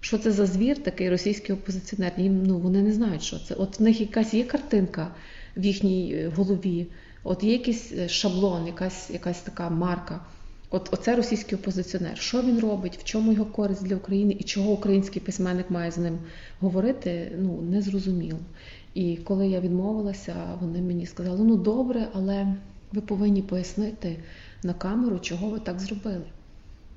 Що 0.00 0.18
це 0.18 0.32
за 0.32 0.46
звір, 0.46 0.82
такий 0.82 1.10
російський 1.10 1.54
опозиціонер? 1.54 2.12
Їм 2.16 2.42
ну 2.46 2.58
вони 2.58 2.82
не 2.82 2.92
знають, 2.92 3.22
що 3.22 3.38
це. 3.38 3.54
От 3.54 3.80
в 3.80 3.82
них 3.82 4.00
якась 4.00 4.34
є 4.34 4.44
картинка 4.44 5.14
в 5.56 5.64
їхній 5.64 6.14
е, 6.14 6.32
голові, 6.36 6.86
от 7.24 7.44
є 7.44 7.52
якийсь 7.52 7.92
е, 7.92 8.08
шаблон, 8.08 8.66
якась 8.66 9.10
якась 9.10 9.40
така 9.40 9.70
марка. 9.70 10.20
От 10.70 10.88
оце 10.92 11.16
російський 11.16 11.58
опозиціонер. 11.58 12.18
Що 12.18 12.42
він 12.42 12.60
робить, 12.60 12.96
в 12.96 13.04
чому 13.04 13.32
його 13.32 13.44
користь 13.44 13.84
для 13.84 13.96
України 13.96 14.36
і 14.38 14.44
чого 14.44 14.72
український 14.72 15.22
письменник 15.22 15.70
має 15.70 15.90
з 15.90 15.98
ним 15.98 16.18
говорити, 16.60 17.32
ну 17.38 17.62
не 17.62 17.82
зрозуміло. 17.82 18.38
І 18.94 19.16
коли 19.16 19.48
я 19.48 19.60
відмовилася, 19.60 20.34
вони 20.60 20.82
мені 20.82 21.06
сказали: 21.06 21.44
ну 21.44 21.56
добре, 21.56 22.08
але 22.12 22.54
ви 22.92 23.00
повинні 23.00 23.42
пояснити 23.42 24.16
на 24.62 24.74
камеру, 24.74 25.18
чого 25.18 25.50
ви 25.50 25.58
так 25.58 25.80
зробили. 25.80 26.24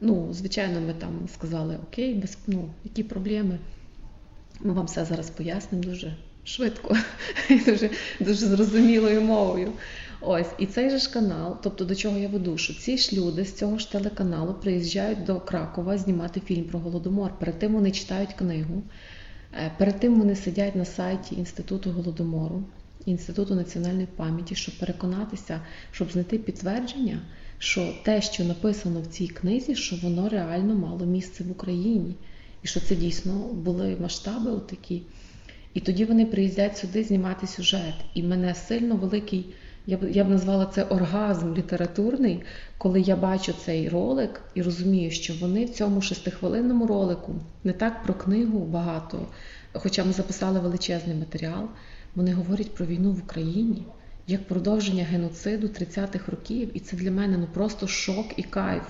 Ну, 0.01 0.33
звичайно, 0.33 0.81
ми 0.81 0.93
там 0.93 1.27
сказали, 1.33 1.77
окей, 1.87 2.13
без 2.13 2.37
ну, 2.47 2.69
які 2.83 3.03
проблеми. 3.03 3.59
Ми 4.59 4.73
вам 4.73 4.85
все 4.85 5.05
зараз 5.05 5.29
пояснимо 5.29 5.83
дуже 5.83 6.15
швидко 6.43 6.97
і 7.49 7.59
дуже 7.59 7.89
дуже 8.19 8.47
зрозумілою 8.47 9.21
мовою. 9.21 9.71
Ось, 10.21 10.47
і 10.57 10.65
цей 10.65 10.89
же 10.89 10.97
ж 10.97 11.11
канал, 11.13 11.57
тобто 11.63 11.85
до 11.85 11.95
чого 11.95 12.17
я 12.17 12.27
веду, 12.27 12.57
що 12.57 12.73
ці 12.73 12.97
ж 12.97 13.15
люди 13.17 13.45
з 13.45 13.53
цього 13.53 13.77
ж 13.77 13.91
телеканалу 13.91 14.53
приїжджають 14.53 15.23
до 15.23 15.39
Кракова 15.39 15.97
знімати 15.97 16.39
фільм 16.39 16.63
про 16.63 16.79
Голодомор. 16.79 17.39
Перед 17.39 17.59
тим 17.59 17.73
вони 17.73 17.91
читають 17.91 18.33
книгу, 18.33 18.83
е, 19.53 19.71
перед 19.77 19.99
тим 19.99 20.19
вони 20.19 20.35
сидять 20.35 20.75
на 20.75 20.85
сайті 20.85 21.35
Інституту 21.35 21.91
Голодомору, 21.91 22.63
Інституту 23.05 23.55
національної 23.55 24.07
пам'яті, 24.15 24.55
щоб 24.55 24.79
переконатися, 24.79 25.61
щоб 25.91 26.11
знайти 26.11 26.37
підтвердження 26.37 27.19
що 27.61 27.93
те, 28.03 28.21
що 28.21 28.43
написано 28.43 29.01
в 29.01 29.07
цій 29.07 29.27
книзі, 29.27 29.75
що 29.75 29.95
воно 29.95 30.29
реально 30.29 30.75
мало 30.75 31.05
місце 31.05 31.43
в 31.43 31.51
Україні, 31.51 32.15
і 32.63 32.67
що 32.67 32.79
це 32.79 32.95
дійсно 32.95 33.33
були 33.33 33.97
масштаби 34.01 34.59
такі. 34.69 35.01
І 35.73 35.79
тоді 35.79 36.05
вони 36.05 36.25
приїздять 36.25 36.77
сюди 36.77 37.03
знімати 37.03 37.47
сюжет. 37.47 37.93
І 38.13 38.23
мене 38.23 38.55
сильно 38.55 38.95
великий, 38.95 39.45
я 39.87 39.97
б 39.97 40.11
я 40.11 40.23
б 40.23 40.29
назвала 40.29 40.65
це 40.65 40.83
оргазм 40.83 41.53
літературний, 41.53 42.43
коли 42.77 43.01
я 43.01 43.15
бачу 43.15 43.53
цей 43.65 43.89
ролик 43.89 44.41
і 44.55 44.61
розумію, 44.61 45.11
що 45.11 45.33
вони 45.33 45.65
в 45.65 45.69
цьому 45.69 46.01
шестихвилинному 46.01 46.87
ролику 46.87 47.35
не 47.63 47.73
так 47.73 48.03
про 48.03 48.13
книгу 48.13 48.59
багато, 48.59 49.27
хоча 49.73 50.03
ми 50.03 50.13
записали 50.13 50.59
величезний 50.59 51.15
матеріал, 51.15 51.69
вони 52.15 52.33
говорять 52.33 52.75
про 52.75 52.85
війну 52.85 53.11
в 53.11 53.19
Україні 53.19 53.85
як 54.27 54.47
продовження 54.47 55.03
геноциду 55.03 55.67
30-х 55.67 56.31
років, 56.31 56.69
і 56.73 56.79
це 56.79 56.97
для 56.97 57.11
мене 57.11 57.37
ну 57.37 57.47
просто 57.53 57.87
шок 57.87 58.25
і 58.37 58.43
кайф 58.43 58.83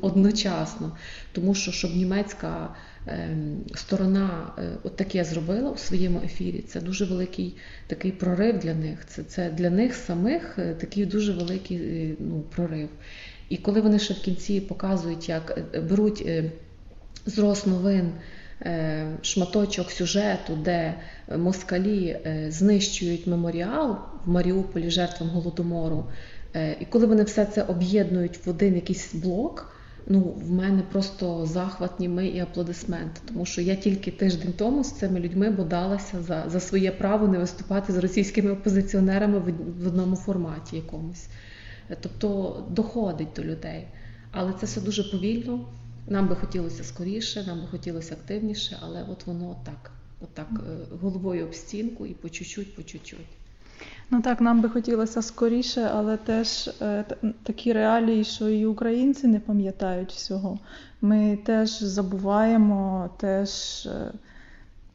одночасно. 0.00 0.96
Тому 1.32 1.54
що 1.54 1.72
щоб 1.72 1.96
німецька 1.96 2.74
е, 3.06 3.36
сторона 3.74 4.52
е, 4.58 4.70
от 4.82 4.96
таке 4.96 5.24
зробила 5.24 5.70
у 5.70 5.76
своєму 5.76 6.20
ефірі, 6.24 6.64
це 6.68 6.80
дуже 6.80 7.04
великий 7.04 7.56
такий 7.86 8.12
прорив 8.12 8.58
для 8.58 8.74
них. 8.74 9.06
Це 9.06 9.22
це 9.22 9.50
для 9.50 9.70
них 9.70 9.94
самих 9.94 10.58
е, 10.58 10.74
такий 10.74 11.06
дуже 11.06 11.32
великий 11.32 11.76
е, 11.76 12.14
ну, 12.18 12.40
прорив. 12.40 12.88
І 13.48 13.56
коли 13.56 13.80
вони 13.80 13.98
ще 13.98 14.14
в 14.14 14.20
кінці 14.20 14.60
показують, 14.60 15.28
як 15.28 15.58
беруть 15.88 16.22
е, 16.26 16.52
зрос 17.26 17.66
новин. 17.66 18.12
Е, 18.64 19.06
шматочок 19.22 19.90
сюжету, 19.90 20.56
де 20.56 20.94
москалі 21.36 22.06
е, 22.08 22.46
знищують 22.50 23.26
меморіал 23.26 23.96
в 24.24 24.30
Маріуполі 24.30 24.90
жертвам 24.90 25.30
голодомору. 25.30 26.04
Е, 26.54 26.76
і 26.80 26.84
коли 26.84 27.06
вони 27.06 27.22
все 27.22 27.44
це 27.44 27.62
об'єднують 27.62 28.46
в 28.46 28.50
один 28.50 28.74
якийсь 28.74 29.14
блок, 29.14 29.76
ну 30.06 30.20
в 30.20 30.50
мене 30.52 30.82
просто 30.92 31.46
захват 31.46 32.00
німий 32.00 32.28
і 32.28 32.40
аплодисменти. 32.40 33.20
Тому 33.28 33.46
що 33.46 33.60
я 33.60 33.76
тільки 33.76 34.10
тиждень 34.10 34.52
тому 34.52 34.84
з 34.84 34.92
цими 34.92 35.20
людьми 35.20 35.50
бодалася 35.50 36.22
за 36.22 36.44
за 36.46 36.60
своє 36.60 36.90
право 36.90 37.28
не 37.28 37.38
виступати 37.38 37.92
з 37.92 37.96
російськими 37.96 38.50
опозиціонерами 38.50 39.38
в, 39.38 39.52
в 39.82 39.86
одному 39.86 40.16
форматі 40.16 40.76
якомусь. 40.76 41.26
Тобто 42.00 42.56
доходить 42.70 43.28
до 43.36 43.42
людей. 43.42 43.86
Але 44.30 44.52
це 44.60 44.66
все 44.66 44.80
дуже 44.80 45.04
повільно. 45.04 45.60
Нам 46.06 46.28
би 46.28 46.36
хотілося 46.36 46.84
скоріше, 46.84 47.44
нам 47.46 47.60
би 47.60 47.66
хотілося 47.66 48.14
активніше, 48.14 48.78
але 48.82 49.06
от 49.10 49.26
воно 49.26 49.56
так, 49.64 49.90
от 50.20 50.28
так 50.34 50.48
е, 50.52 50.96
головою 51.02 51.44
об 51.44 51.54
стінку 51.54 52.06
і 52.06 52.14
по 52.14 52.28
чуть-чуть, 52.28 52.76
по 52.76 52.82
чуть-чуть. 52.82 53.26
Ну 54.10 54.22
так, 54.22 54.40
нам 54.40 54.60
би 54.60 54.68
хотілося 54.68 55.22
скоріше, 55.22 55.90
але 55.94 56.16
теж 56.16 56.70
е, 56.80 57.04
такі 57.42 57.72
реалії, 57.72 58.24
що 58.24 58.48
і 58.48 58.66
українці 58.66 59.26
не 59.26 59.40
пам'ятають 59.40 60.12
всього. 60.12 60.58
Ми 61.00 61.38
теж 61.44 61.82
забуваємо, 61.82 63.10
теж. 63.18 63.86
Е, 63.86 64.12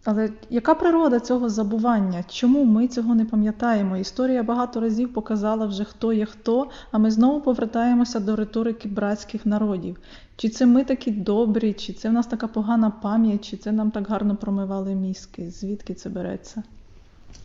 але 0.10 0.30
яка 0.50 0.76
природа 0.76 1.20
цього 1.20 1.50
забування? 1.50 2.24
Чому 2.28 2.64
ми 2.64 2.88
цього 2.88 3.16
не 3.16 3.26
пам'ятаємо? 3.26 3.98
Історія 3.98 4.44
багато 4.44 4.80
разів 4.80 5.14
показала 5.14 5.66
вже, 5.66 5.84
хто 5.84 6.14
є 6.14 6.26
хто, 6.26 6.70
а 6.92 6.98
ми 6.98 7.12
знову 7.12 7.42
повертаємося 7.42 8.20
до 8.20 8.36
риторики 8.36 8.90
братських 8.90 9.46
народів. 9.46 10.00
Чи 10.36 10.50
це 10.50 10.66
ми 10.66 10.84
такі 10.84 11.12
добрі, 11.12 11.74
чи 11.74 11.94
це 11.94 12.10
в 12.10 12.14
нас 12.14 12.28
така 12.28 12.48
погана 12.48 12.90
пам'ять, 12.90 13.50
чи 13.50 13.58
це 13.58 13.72
нам 13.72 13.92
так 13.92 14.08
гарно 14.08 14.36
промивали 14.36 14.96
мізки? 14.96 15.52
Звідки 15.52 15.94
це 15.94 16.10
береться? 16.10 16.64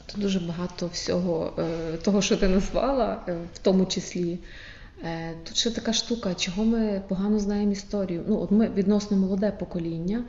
Тут 0.06 0.22
дуже 0.22 0.40
багато 0.40 0.86
всього 0.92 1.52
е, 1.58 1.96
того, 1.96 2.22
що 2.22 2.36
ти 2.36 2.48
назвала, 2.48 3.22
е, 3.28 3.36
в 3.54 3.58
тому 3.58 3.86
числі. 3.86 4.38
Е, 5.04 5.34
тут 5.44 5.56
ще 5.56 5.70
така 5.70 5.92
штука, 5.92 6.34
чого 6.34 6.64
ми 6.64 7.02
погано 7.08 7.38
знаємо 7.38 7.72
історію. 7.72 8.24
Ну, 8.28 8.40
от 8.40 8.50
Ми 8.50 8.68
відносно 8.68 9.16
молоде 9.16 9.50
покоління, 9.50 10.24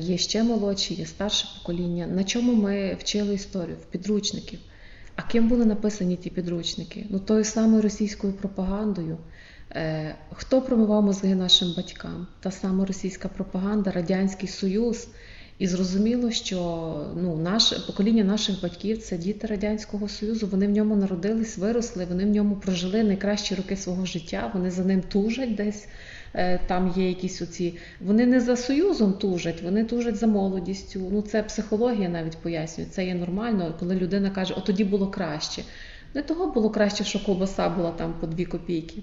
є 0.00 0.18
ще 0.18 0.42
молодші, 0.42 0.94
є 0.94 1.06
старше 1.06 1.48
покоління. 1.58 2.06
На 2.06 2.24
чому 2.24 2.54
ми 2.54 2.96
вчили 3.00 3.34
історію? 3.34 3.76
В 3.76 3.84
підручників. 3.84 4.58
А 5.16 5.22
ким 5.22 5.48
були 5.48 5.64
написані 5.64 6.16
ті 6.16 6.30
підручники? 6.30 7.06
Ну, 7.10 7.18
тою 7.18 7.44
самою 7.44 7.82
російською 7.82 8.32
пропагандою. 8.32 9.18
Е, 9.70 10.14
хто 10.32 10.62
промивав 10.62 11.02
мозги 11.02 11.34
нашим 11.34 11.74
батькам? 11.76 12.26
Та 12.40 12.50
сама 12.50 12.84
російська 12.84 13.28
пропаганда, 13.28 13.90
Радянський 13.90 14.48
Союз. 14.48 15.08
І 15.58 15.66
зрозуміло, 15.66 16.30
що 16.30 16.56
ну, 17.16 17.36
наше 17.36 17.80
покоління 17.86 18.24
наших 18.24 18.62
батьків 18.62 18.98
це 18.98 19.18
діти 19.18 19.46
Радянського 19.46 20.08
Союзу. 20.08 20.48
Вони 20.50 20.66
в 20.66 20.70
ньому 20.70 20.96
народились, 20.96 21.58
виросли, 21.58 22.04
вони 22.04 22.24
в 22.24 22.28
ньому 22.28 22.56
прожили 22.56 23.02
найкращі 23.02 23.54
роки 23.54 23.76
свого 23.76 24.06
життя. 24.06 24.50
Вони 24.54 24.70
за 24.70 24.84
ним 24.84 25.02
тужать 25.02 25.54
десь. 25.54 25.88
Е, 26.34 26.60
там 26.66 26.92
є 26.96 27.08
якісь 27.08 27.42
оці. 27.42 27.78
Вони 28.00 28.26
не 28.26 28.40
за 28.40 28.56
союзом 28.56 29.12
тужать, 29.12 29.62
вони 29.62 29.84
тужать 29.84 30.16
за 30.16 30.26
молодістю. 30.26 31.08
Ну 31.12 31.22
це 31.22 31.42
психологія 31.42 32.08
навіть 32.08 32.36
пояснює. 32.38 32.86
Це 32.86 33.06
є 33.06 33.14
нормально, 33.14 33.74
коли 33.80 33.94
людина 33.94 34.30
каже, 34.30 34.54
о 34.54 34.60
тоді 34.60 34.84
було 34.84 35.06
краще. 35.06 35.62
Не 36.14 36.22
того 36.22 36.46
було 36.46 36.70
краще, 36.70 37.04
що 37.04 37.24
ковбаса 37.24 37.68
була 37.68 37.90
там 37.90 38.14
по 38.20 38.26
дві 38.26 38.44
копійки. 38.44 39.02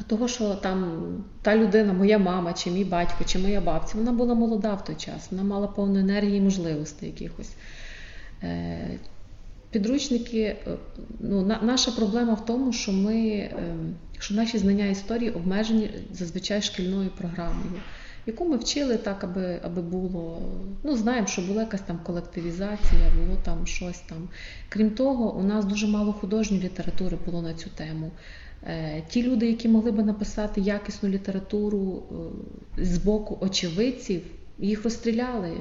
А 0.00 0.02
того, 0.02 0.28
що 0.28 0.54
там 0.54 1.02
та 1.42 1.56
людина, 1.56 1.92
моя 1.92 2.18
мама, 2.18 2.52
чи 2.52 2.70
мій 2.70 2.84
батько, 2.84 3.24
чи 3.24 3.38
моя 3.38 3.60
бабця, 3.60 3.98
вона 3.98 4.12
була 4.12 4.34
молода 4.34 4.74
в 4.74 4.84
той 4.84 4.96
час, 4.96 5.28
вона 5.30 5.42
мала 5.42 5.66
повну 5.66 5.98
енергії 5.98 6.38
і 6.38 6.40
можливостей 6.40 7.08
якихось. 7.08 7.50
Е, 9.70 9.72
підручники, 9.72 10.40
е, 10.40 10.56
ну, 11.20 11.56
наша 11.62 11.90
проблема 11.90 12.34
в 12.34 12.46
тому, 12.46 12.72
що 12.72 12.92
ми, 12.92 13.50
ем, 13.58 13.94
що 14.18 14.34
наші 14.34 14.58
знання 14.58 14.86
історії 14.86 15.30
обмежені 15.30 15.90
зазвичай 16.12 16.62
шкільною 16.62 17.10
програмою, 17.10 17.80
яку 18.26 18.48
ми 18.48 18.56
вчили 18.56 18.96
так, 18.96 19.24
аби 19.24 19.60
аби 19.62 19.82
було. 19.82 20.42
Ну, 20.82 20.96
знаємо, 20.96 21.26
що 21.26 21.42
була 21.42 21.60
якась 21.62 21.80
там 21.80 22.00
колективізація, 22.04 23.02
було 23.18 23.38
там 23.44 23.66
щось 23.66 23.98
там. 23.98 24.28
Крім 24.68 24.90
того, 24.90 25.34
у 25.34 25.42
нас 25.42 25.64
дуже 25.64 25.86
мало 25.86 26.12
художньої 26.12 26.62
літератури 26.62 27.18
було 27.26 27.42
на 27.42 27.54
цю 27.54 27.70
тему. 27.70 28.10
Е, 28.66 29.02
ті 29.08 29.22
люди, 29.22 29.46
які 29.46 29.68
могли 29.68 29.90
би 29.90 30.02
написати 30.02 30.60
якісну 30.60 31.08
літературу 31.08 32.02
е, 32.78 32.84
з 32.84 32.98
боку 32.98 33.38
очевидців, 33.40 34.22
їх 34.60 34.84
розстріляли 34.84 35.52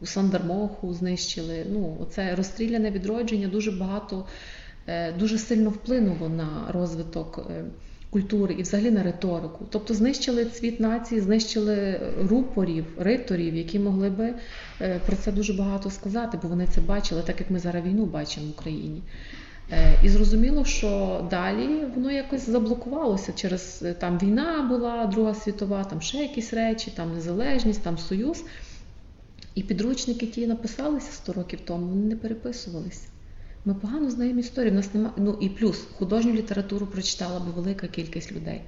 у 0.00 0.06
Сандармоху, 0.06 0.94
знищили. 0.94 1.66
Ну, 1.72 1.96
Оце 2.00 2.34
розстріляне 2.34 2.90
відродження 2.90 3.48
дуже 3.48 3.70
багато, 3.70 4.26
е, 4.86 5.12
дуже 5.12 5.38
сильно 5.38 5.70
вплинуло 5.70 6.28
на 6.28 6.66
розвиток 6.68 7.50
культури 8.10 8.54
і 8.58 8.62
взагалі 8.62 8.90
на 8.90 9.02
риторику. 9.02 9.66
Тобто 9.70 9.94
знищили 9.94 10.44
цвіт 10.44 10.80
нації, 10.80 11.20
знищили 11.20 12.00
рупорів, 12.22 12.84
риторів, 12.98 13.54
які 13.54 13.78
могли 13.78 14.10
би 14.10 14.34
про 15.06 15.16
це 15.16 15.32
дуже 15.32 15.52
багато 15.52 15.90
сказати, 15.90 16.38
бо 16.42 16.48
вони 16.48 16.66
це 16.66 16.80
бачили, 16.80 17.22
так 17.26 17.40
як 17.40 17.50
ми 17.50 17.58
зараз 17.58 17.84
війну 17.84 18.06
бачимо 18.06 18.46
в 18.46 18.50
Україні. 18.50 19.02
Е, 19.70 19.98
і 20.02 20.08
зрозуміло, 20.08 20.64
що 20.64 21.20
далі 21.30 21.84
воно 21.94 22.10
якось 22.10 22.48
заблокувалося 22.48 23.32
через 23.32 23.82
е, 23.82 23.94
там 23.94 24.18
війна 24.18 24.66
була, 24.68 25.06
Друга 25.06 25.34
світова, 25.34 25.84
там 25.84 26.00
ще 26.00 26.18
якісь 26.18 26.52
речі, 26.52 26.92
там 26.96 27.14
незалежність, 27.14 27.82
там 27.82 27.98
союз. 27.98 28.44
І 29.54 29.62
підручники 29.62 30.26
ті 30.26 30.46
написалися 30.46 31.12
100 31.12 31.32
років 31.32 31.60
тому, 31.64 31.86
вони 31.86 32.06
не 32.06 32.16
переписувалися. 32.16 33.08
Ми 33.64 33.74
погано 33.74 34.10
знаємо 34.10 34.40
історію. 34.40 34.72
У 34.72 34.74
нас 34.74 34.94
немає, 34.94 35.14
ну 35.16 35.38
і 35.40 35.48
плюс 35.48 35.86
художню 35.98 36.32
літературу 36.32 36.86
прочитала 36.86 37.40
би 37.40 37.52
велика 37.52 37.86
кількість 37.86 38.32
людей. 38.32 38.60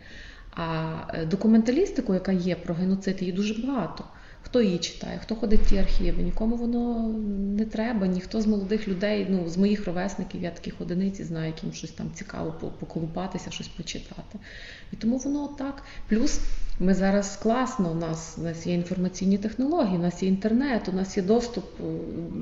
А 0.51 0.95
е, 1.15 1.27
документалістику, 1.27 2.15
яка 2.15 2.33
є 2.33 2.57
про 2.57 2.75
геноцид, 2.75 3.17
її 3.21 3.33
дуже 3.33 3.67
багато. 3.67 4.05
Хто 4.47 4.63
її 4.63 4.79
читає, 4.79 5.21
хто 5.23 5.35
ходить 5.35 5.61
в 5.61 5.69
ті 5.69 5.79
архіви? 5.79 6.23
Нікому 6.23 6.57
воно 6.57 7.09
не 7.57 7.65
треба, 7.65 8.07
ніхто 8.07 8.41
з 8.41 8.47
молодих 8.47 8.89
людей, 8.89 9.27
ну 9.31 9.49
з 9.49 9.57
моїх 9.57 9.87
ровесників, 9.87 10.43
я 10.43 10.51
таких 10.51 10.81
одиниці 10.81 11.25
знаю, 11.25 11.47
яким 11.47 11.73
щось 11.73 11.91
там 11.91 12.11
цікаво 12.15 12.73
поколупатися, 12.81 13.51
щось 13.51 13.69
почитати. 13.69 14.39
І 14.93 14.97
тому 14.97 15.19
воно 15.19 15.49
так. 15.49 15.83
Плюс 16.09 16.41
ми 16.81 16.95
зараз 16.95 17.37
класно, 17.37 17.91
у 17.91 17.95
нас 17.95 18.35
у 18.39 18.43
нас 18.43 18.67
є 18.67 18.75
інформаційні 18.75 19.39
технології, 19.39 19.97
у 19.97 20.03
нас 20.03 20.23
є 20.23 20.29
інтернет, 20.29 20.89
у 20.89 20.93
нас 20.93 21.17
є 21.17 21.23
доступ 21.23 21.65
е, 21.81 21.83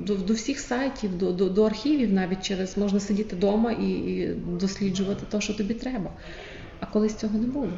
до 0.05 0.15
до 0.15 0.33
всіх 0.33 0.59
сайтів, 0.59 1.17
до 1.17 1.31
до, 1.31 1.49
до 1.49 1.63
архівів, 1.63 2.13
навіть 2.13 2.41
через 2.41 2.77
можна 2.77 2.99
сидіти 2.99 3.35
вдома 3.35 3.71
і, 3.71 3.89
і 3.89 4.33
досліджувати 4.59 5.25
те, 5.29 5.41
що 5.41 5.53
тобі 5.53 5.73
треба. 5.73 6.11
А 6.79 6.85
колись 6.85 7.15
цього 7.15 7.37
не 7.37 7.47
було. 7.47 7.69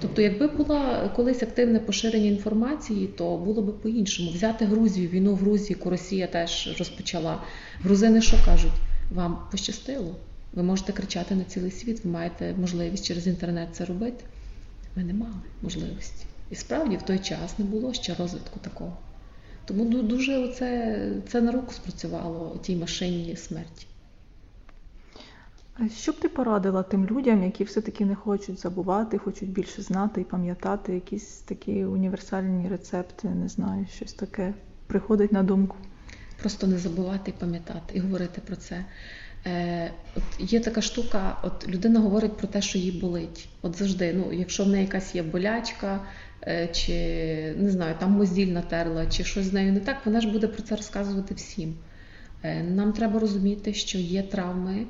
Тобто, 0.00 0.22
якби 0.22 0.46
було 0.46 1.10
колись 1.16 1.42
активне 1.42 1.78
поширення 1.78 2.26
інформації, 2.26 3.06
то 3.06 3.36
було 3.36 3.62
б 3.62 3.80
по-іншому. 3.82 4.30
Взяти 4.30 4.64
Грузію, 4.64 5.08
війну 5.08 5.34
в 5.34 5.36
Грузії, 5.36 5.76
яку 5.78 5.90
Росія 5.90 6.26
теж 6.26 6.76
розпочала. 6.78 7.42
Грузини 7.82 8.22
що 8.22 8.36
кажуть? 8.44 8.72
Вам 9.14 9.38
пощастило? 9.50 10.16
Ви 10.52 10.62
можете 10.62 10.92
кричати 10.92 11.34
на 11.34 11.44
цілий 11.44 11.70
світ, 11.70 12.04
ви 12.04 12.10
маєте 12.10 12.54
можливість 12.60 13.06
через 13.06 13.26
інтернет 13.26 13.68
це 13.72 13.84
робити. 13.84 14.24
Ми 14.96 15.04
не 15.04 15.14
мали 15.14 15.42
можливості. 15.62 16.26
І 16.50 16.54
справді 16.54 16.96
в 16.96 17.02
той 17.02 17.18
час 17.18 17.58
не 17.58 17.64
було 17.64 17.92
ще 17.94 18.14
розвитку 18.14 18.60
такого. 18.60 18.96
Тому 19.64 20.02
дуже 20.02 20.48
це, 20.48 20.98
це 21.28 21.40
на 21.40 21.52
руку 21.52 21.72
спрацювало 21.72 22.58
тій 22.62 22.76
машині 22.76 23.36
смерті. 23.36 23.86
Що 25.88 26.12
б 26.12 26.14
ти 26.20 26.28
порадила 26.28 26.82
тим 26.82 27.06
людям, 27.06 27.44
які 27.44 27.64
все-таки 27.64 28.04
не 28.04 28.14
хочуть 28.14 28.60
забувати, 28.60 29.18
хочуть 29.18 29.50
більше 29.50 29.82
знати 29.82 30.20
і 30.20 30.24
пам'ятати 30.24 30.94
якісь 30.94 31.26
такі 31.26 31.84
універсальні 31.84 32.68
рецепти, 32.68 33.28
не 33.28 33.48
знаю, 33.48 33.86
щось 33.94 34.12
таке 34.12 34.54
приходить 34.86 35.32
на 35.32 35.42
думку? 35.42 35.76
Просто 36.40 36.66
не 36.66 36.78
забувати 36.78 37.30
і 37.30 37.40
пам'ятати, 37.40 37.94
і 37.94 38.00
говорити 38.00 38.40
про 38.46 38.56
це. 38.56 38.84
Е, 39.46 39.90
от 40.16 40.52
Є 40.52 40.60
така 40.60 40.82
штука, 40.82 41.38
от 41.42 41.68
людина 41.68 42.00
говорить 42.00 42.36
про 42.36 42.48
те, 42.48 42.62
що 42.62 42.78
їй 42.78 42.92
болить. 42.92 43.48
От 43.62 43.78
завжди, 43.78 44.12
ну, 44.12 44.32
якщо 44.32 44.64
в 44.64 44.68
неї 44.68 44.84
якась 44.84 45.14
є 45.14 45.22
болячка, 45.22 46.00
е, 46.42 46.68
чи 46.72 46.94
не 47.58 47.70
знаю, 47.70 47.94
там 47.98 48.12
мозіль 48.12 48.52
натерла, 48.52 49.06
чи 49.06 49.24
щось 49.24 49.46
з 49.46 49.52
нею 49.52 49.72
не 49.72 49.80
так, 49.80 49.96
вона 50.06 50.20
ж 50.20 50.28
буде 50.28 50.48
про 50.48 50.62
це 50.62 50.76
розказувати 50.76 51.34
всім. 51.34 51.74
Е, 52.42 52.62
нам 52.62 52.92
треба 52.92 53.20
розуміти, 53.20 53.74
що 53.74 53.98
є 53.98 54.22
травми. 54.22 54.86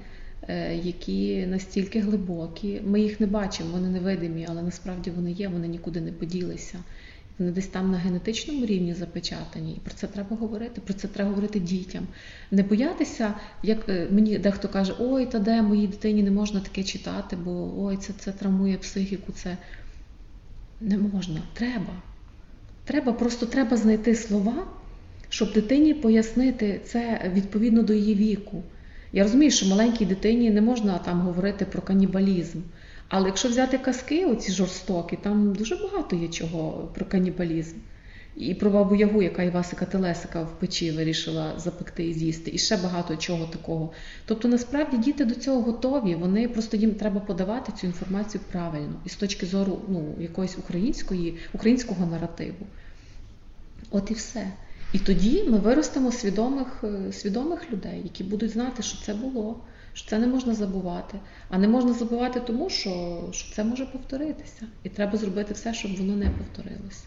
Е, 0.49 0.77
які 0.77 1.47
настільки 1.47 2.01
глибокі. 2.01 2.81
Ми 2.85 3.01
їх 3.01 3.21
не 3.21 3.27
бачимо, 3.27 3.71
вони 3.73 3.89
невидимі, 3.89 4.47
але 4.49 4.63
насправді 4.63 5.11
вони 5.11 5.33
є, 5.33 5.49
вони 5.49 5.69
нікуди 5.69 6.01
не 6.01 6.13
поділися. 6.13 6.79
Вони 7.39 7.53
десь 7.53 7.67
там 7.67 7.91
на 7.91 7.99
генетичному 7.99 8.67
рівні 8.67 8.95
запечатані, 8.95 9.73
і 9.73 9.81
про 9.81 9.95
це 9.95 10.07
треба 10.07 10.37
говорити. 10.37 10.81
Про 10.81 10.95
це 10.95 11.09
треба 11.09 11.31
говорити 11.31 11.61
дітям. 11.61 12.07
Не 12.51 12.63
боятися, 12.63 13.35
як 13.63 13.89
е, 13.89 14.09
мені 14.11 14.39
дехто 14.39 14.69
каже, 14.69 14.95
ой, 14.99 15.27
та 15.27 15.39
де 15.39 15.63
моїй 15.63 15.87
дитині 15.87 16.23
не 16.23 16.31
можна 16.31 16.61
таке 16.61 16.83
читати, 16.83 17.37
бо 17.45 17.85
ой, 17.85 17.97
це 17.97 18.13
це 18.19 18.33
травмує 18.33 18.77
психіку. 18.77 19.33
Це 19.33 19.57
не 20.81 20.99
можна. 20.99 21.43
Треба. 21.53 22.03
Треба, 22.85 23.13
просто 23.13 23.47
треба 23.47 23.77
знайти 23.77 24.15
слова, 24.15 24.67
щоб 25.29 25.53
дитині 25.53 25.95
пояснити 25.95 26.81
це 26.85 27.31
відповідно 27.35 27.83
до 27.83 27.93
її 27.93 28.15
віку. 28.15 28.63
Я 29.13 29.23
розумію, 29.23 29.51
що 29.51 29.67
маленькій 29.67 30.05
дитині 30.05 30.51
не 30.51 30.61
можна 30.61 30.99
там 30.99 31.21
говорити 31.21 31.65
про 31.65 31.83
канібалізм. 31.83 32.59
Але 33.09 33.27
якщо 33.27 33.49
взяти 33.49 33.79
казки, 33.79 34.27
оці 34.27 34.53
жорстокі, 34.53 35.17
там 35.17 35.53
дуже 35.53 35.77
багато 35.77 36.17
є 36.17 36.29
чого 36.29 36.89
про 36.95 37.07
канібалізм. 37.07 37.77
І 38.37 38.55
про 38.55 38.71
бабу 38.71 38.95
Ягу, 38.95 39.23
яка 39.23 39.43
Івасика 39.43 39.85
Телесика 39.85 40.43
в 40.43 40.59
печі 40.59 40.91
вирішила 40.91 41.59
запекти 41.59 42.09
і 42.09 42.13
з'їсти, 42.13 42.51
і 42.55 42.59
ще 42.59 42.77
багато 42.77 43.17
чого 43.17 43.47
такого. 43.47 43.93
Тобто, 44.25 44.49
насправді 44.49 44.97
діти 44.97 45.25
до 45.25 45.35
цього 45.35 45.63
готові, 45.63 46.15
вони 46.15 46.49
просто 46.49 46.77
їм 46.77 46.95
треба 46.95 47.21
подавати 47.21 47.73
цю 47.81 47.87
інформацію 47.87 48.41
правильно 48.53 48.95
і 49.07 49.09
з 49.09 49.17
точки 49.17 49.47
зору 49.47 49.81
ну, 49.89 50.15
якоїсь 50.19 50.59
української, 50.59 51.39
українського 51.53 52.07
наративу. 52.07 52.67
От 53.91 54.11
і 54.11 54.15
все. 54.15 54.47
І 54.93 54.99
тоді 54.99 55.45
ми 55.45 55.59
виростемо 55.59 56.13
свідомих 56.13 56.85
е, 56.85 57.13
свідомих 57.13 57.73
людей, 57.73 58.01
які 58.05 58.25
будуть 58.25 58.51
знати, 58.51 58.83
що 58.83 58.99
це 58.99 59.15
було, 59.15 59.61
що 59.93 60.11
це 60.11 60.19
не 60.19 60.27
можна 60.27 60.55
забувати. 60.55 61.19
А 61.49 61.59
не 61.59 61.69
можна 61.69 61.93
забувати 61.93 62.41
тому, 62.41 62.71
що 62.71 63.25
що 63.33 63.55
це 63.55 63.65
може 63.65 63.87
повторитися. 63.87 64.67
І 64.83 64.89
треба 64.89 65.19
зробити 65.19 65.55
все, 65.55 65.75
щоб 65.75 65.97
воно 65.97 66.17
не 66.17 66.31
повторилося. 66.31 67.05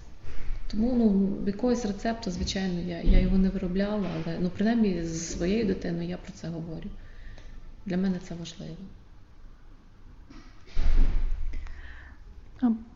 Тому 0.71 0.93
ну, 0.93 1.37
якогось 1.47 1.85
рецепту, 1.85 2.31
звичайно, 2.31 2.79
я 2.79 3.01
я 3.01 3.19
його 3.19 3.37
не 3.37 3.49
виробляла, 3.49 4.07
але 4.15 4.37
ну, 4.39 4.51
принаймні 4.57 5.03
з 5.03 5.31
своєю 5.31 5.65
дитиною 5.65 6.09
я 6.09 6.17
про 6.17 6.33
це 6.33 6.47
говорю. 6.47 6.89
Для 7.85 7.97
мене 7.97 8.19
це 8.27 8.35
важливо. 8.35 8.75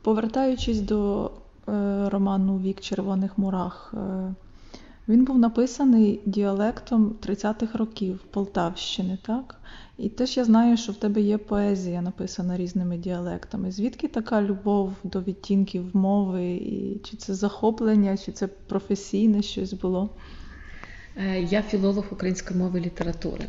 Повертаючись 0.01 0.79
до 0.79 1.31
е, 1.67 1.71
роману 2.09 2.57
Вік 2.57 2.81
червоних 2.81 3.37
мурах. 3.37 3.93
Е, 3.93 4.33
він 5.07 5.25
був 5.25 5.37
написаний 5.37 6.19
діалектом 6.25 7.15
30-х 7.27 7.77
років 7.77 8.19
Полтавщини, 8.31 9.17
так? 9.25 9.55
І 9.97 10.09
теж 10.09 10.37
я 10.37 10.45
знаю, 10.45 10.77
що 10.77 10.91
в 10.91 10.95
тебе 10.95 11.21
є 11.21 11.37
поезія, 11.37 12.01
написана 12.01 12.57
різними 12.57 12.97
діалектами. 12.97 13.71
Звідки 13.71 14.07
така 14.07 14.41
любов 14.41 14.93
до 15.03 15.21
відтінків 15.21 15.95
мови? 15.95 16.45
І 16.45 17.01
Чи 17.03 17.17
це 17.17 17.33
захоплення, 17.33 18.17
чи 18.17 18.31
це 18.31 18.47
професійне 18.47 19.41
щось 19.41 19.73
було? 19.73 20.09
Е, 21.17 21.41
я 21.41 21.61
філолог 21.61 22.05
української 22.11 22.59
мови 22.59 22.79
і 22.79 22.81
літератури. 22.81 23.45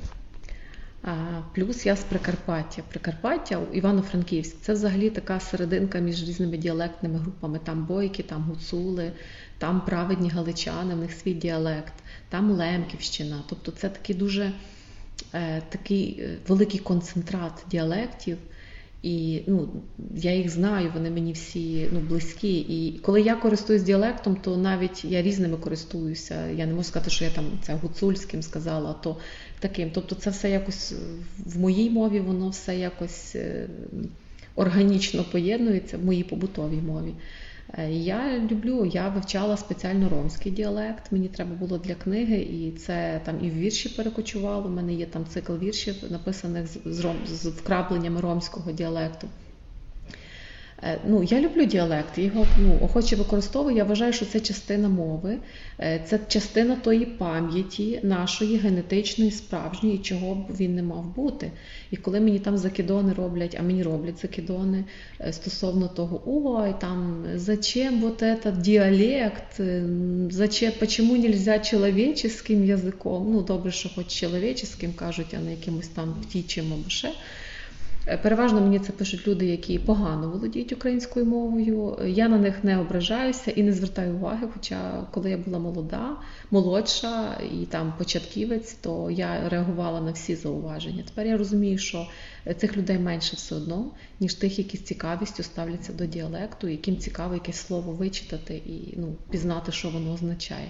Плюс 1.55 1.87
я 1.87 1.97
з 1.97 2.05
Прикарпаття. 2.05 2.83
Прикарпаття, 2.89 3.61
Івано-Франківськ 3.73 4.57
це 4.61 4.73
взагалі 4.73 5.11
така 5.11 5.41
серединка 5.41 5.99
між 5.99 6.29
різними 6.29 6.57
діалектними 6.57 7.19
групами. 7.19 7.61
Там 7.65 7.85
бойки, 7.85 8.23
там 8.23 8.43
гуцули, 8.43 9.13
там 9.59 9.81
праведні 9.81 10.31
галичани, 10.31 10.95
в 10.95 10.99
них 10.99 11.13
свій 11.13 11.35
діалект, 11.35 11.93
там 12.29 12.51
Лемківщина. 12.51 13.43
Тобто 13.49 13.73
це 13.73 13.89
такий 13.89 14.17
дуже 14.17 14.53
е, 15.35 15.63
такий 15.69 16.21
е, 16.21 16.39
великий 16.49 16.81
концентрат 16.81 17.65
діалектів. 17.71 18.39
І 19.03 19.43
ну, 19.47 19.69
я 20.15 20.35
їх 20.35 20.51
знаю, 20.51 20.91
вони 20.95 21.11
мені 21.11 21.33
всі 21.33 21.89
ну, 21.93 22.01
близькі. 22.01 22.59
І 22.59 22.99
коли 22.99 23.23
я 23.23 23.37
користуюсь 23.37 23.83
діалектом, 23.83 24.37
то 24.37 24.57
навіть 24.57 25.05
я 25.05 25.23
різними 25.23 25.57
користуюся. 25.57 26.47
Я 26.47 26.67
не 26.67 26.73
можу 26.73 26.89
сказати, 26.89 27.11
що 27.11 27.25
я 27.25 27.31
там 27.31 27.45
це 27.63 27.75
гуцульським 27.75 28.43
сказала, 28.43 28.93
то 28.93 29.17
таким. 29.59 29.91
Тобто, 29.91 30.15
це 30.15 30.31
все 30.31 30.51
якось 30.51 30.95
в 31.39 31.59
моїй 31.59 31.91
мові, 31.91 32.21
воно 32.21 32.49
все 32.49 32.79
якось 32.79 33.37
е, 33.37 33.69
органічно 34.55 35.25
поєднується 35.25 35.99
в 35.99 36.05
моїй 36.05 36.25
побутовій 36.25 36.83
мові. 36.83 37.15
Е, 37.75 37.93
я 37.93 38.39
люблю, 38.39 38.85
я 38.85 39.09
вивчала 39.09 39.57
спеціально 39.57 40.09
ромський 40.09 40.53
діалект. 40.53 41.13
Мені 41.13 41.29
треба 41.29 41.55
було 41.55 41.79
для 41.79 41.95
книги, 41.95 42.37
і 42.37 42.73
це 42.73 43.21
там 43.25 43.45
і 43.45 43.51
в 43.51 43.55
вірші 43.55 43.89
перекочувало. 43.89 44.67
У 44.67 44.71
мене 44.71 44.95
є 44.95 45.07
там 45.07 45.27
цикл 45.27 45.53
віршів, 45.57 45.95
написаних 46.11 46.67
з, 46.85 47.01
ром, 47.01 47.17
з 47.27 47.47
вкрапленнями 47.47 48.21
ромського 48.21 48.73
діалекту. 48.73 49.29
Е, 50.83 50.99
ну, 51.07 51.23
Я 51.23 51.41
люблю 51.41 51.65
діалект, 51.65 52.19
його 52.19 52.47
ну, 52.59 52.79
охоче 52.83 53.17
використовую. 53.17 53.77
Я 53.77 53.85
вважаю, 53.85 54.13
що 54.13 54.27
це 54.27 54.41
частина 54.41 54.89
мови, 54.89 55.39
е, 55.81 56.05
це 56.07 56.21
частина 56.29 56.77
тої 56.77 57.07
пам'яті 57.07 58.01
нашої 58.03 58.57
генетичної, 58.57 59.31
справжньої, 59.31 59.99
чого 59.99 60.35
б 60.35 60.57
він 60.61 60.75
не 60.75 60.83
мав 60.83 61.15
бути. 61.17 61.51
І 61.91 61.97
коли 61.97 62.21
мені 62.21 62.39
там 62.39 62.59
закидони 62.59 63.13
роблять, 63.13 63.57
а 63.61 63.63
мені 63.63 63.83
роблять 63.83 64.21
закидони 64.23 64.85
е, 65.21 65.33
стосовно 65.33 65.89
того, 65.89 66.23
ой, 66.27 66.75
там, 66.81 67.25
зачем 67.35 68.01
вот 68.01 68.23
этот 68.23 68.61
діалект, 68.61 69.61
зачем, 70.31 70.73
почему 70.79 71.17
нельзя 71.17 71.59
человеческим 71.59 72.65
язиком? 72.65 73.33
Ну, 73.33 73.43
добре, 73.43 73.73
що 73.73 73.91
хоч 73.95 74.07
чоловіческим 74.07 74.93
кажуть, 74.93 75.35
а 75.39 75.41
не 75.41 75.51
якимось 75.51 75.89
там 75.89 76.15
птічим 76.23 76.73
або 76.73 76.91
ще. 76.91 77.13
Е, 78.11 78.17
переважно 78.17 78.61
мені 78.61 78.79
це 78.79 78.93
пишуть 78.93 79.29
люди, 79.29 79.47
які 79.47 79.79
погано 79.79 80.31
володіють 80.31 80.73
українською 80.73 81.27
мовою. 81.27 81.99
Я 82.07 82.29
на 82.29 82.39
них 82.39 82.65
не 82.65 82.79
ображаюся 82.79 83.51
і 83.51 83.63
не 83.63 83.73
звертаю 83.73 84.15
уваги. 84.15 84.49
Хоча, 84.55 85.07
коли 85.11 85.31
я 85.31 85.37
була 85.37 85.59
молода, 85.59 86.17
молодша 86.51 87.41
і 87.61 87.67
там 87.67 87.95
початківець, 87.99 88.73
то 88.73 89.11
я 89.11 89.49
реагувала 89.49 90.01
на 90.01 90.13
всі 90.13 90.35
зауваження. 90.35 91.03
Тепер 91.03 91.27
я 91.27 91.37
розумію, 91.37 91.79
що 91.79 92.07
цих 92.57 92.77
людей 92.77 92.99
менше 92.99 93.37
все 93.37 93.55
одно, 93.55 93.91
ніж 94.21 94.35
тих, 94.35 94.59
які 94.59 94.77
з 94.77 94.83
цікавістю 94.83 95.43
ставляться 95.43 95.93
до 95.93 96.07
діалекту, 96.07 96.69
яким 96.69 96.97
цікаво 96.97 97.35
якесь 97.35 97.57
слово 97.57 97.93
вичитати 97.93 98.55
і 98.55 98.95
ну, 98.97 99.17
пізнати, 99.31 99.73
що 99.73 99.89
воно 99.91 100.13
означає. 100.13 100.69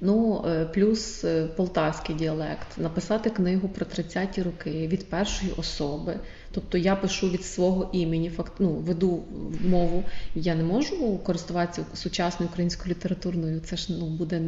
Ну, 0.00 0.44
е, 0.46 0.64
плюс 0.64 1.24
е, 1.24 1.46
полтавський 1.56 2.14
діалект, 2.14 2.78
написати 2.78 3.30
книгу 3.30 3.68
про 3.68 3.86
30-ті 3.86 4.42
роки 4.42 4.88
від 4.88 5.10
першої 5.10 5.52
особи. 5.56 6.16
Тобто 6.52 6.78
я 6.78 6.96
пишу 6.96 7.30
від 7.30 7.44
свого 7.44 7.90
імені, 7.92 8.30
факт, 8.30 8.52
ну, 8.58 8.70
веду 8.70 9.24
мову. 9.68 10.04
Я 10.34 10.54
не 10.54 10.62
можу 10.62 11.18
користуватися 11.18 11.84
сучасною 11.94 12.50
українською 12.50 12.94
літературною. 12.94 13.60
Це 13.60 13.76
ж 13.76 13.92
ну, 13.92 14.06
буде 14.06 14.42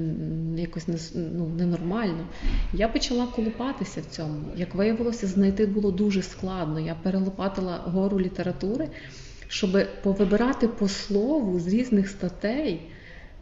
якось 0.56 0.88
не, 0.88 0.98
ну, 1.14 1.46
ненормально. 1.46 2.26
Я 2.72 2.88
почала 2.88 3.26
колупатися 3.26 4.00
в 4.00 4.04
цьому. 4.04 4.40
Як 4.56 4.74
виявилося, 4.74 5.26
знайти 5.26 5.66
було 5.66 5.90
дуже 5.90 6.22
складно. 6.22 6.80
Я 6.80 6.94
перелопатила 6.94 7.76
гору 7.86 8.20
літератури, 8.20 8.88
щоб 9.48 9.86
повибирати 10.02 10.68
по 10.68 10.88
слову 10.88 11.60
з 11.60 11.66
різних 11.66 12.08
статей. 12.08 12.80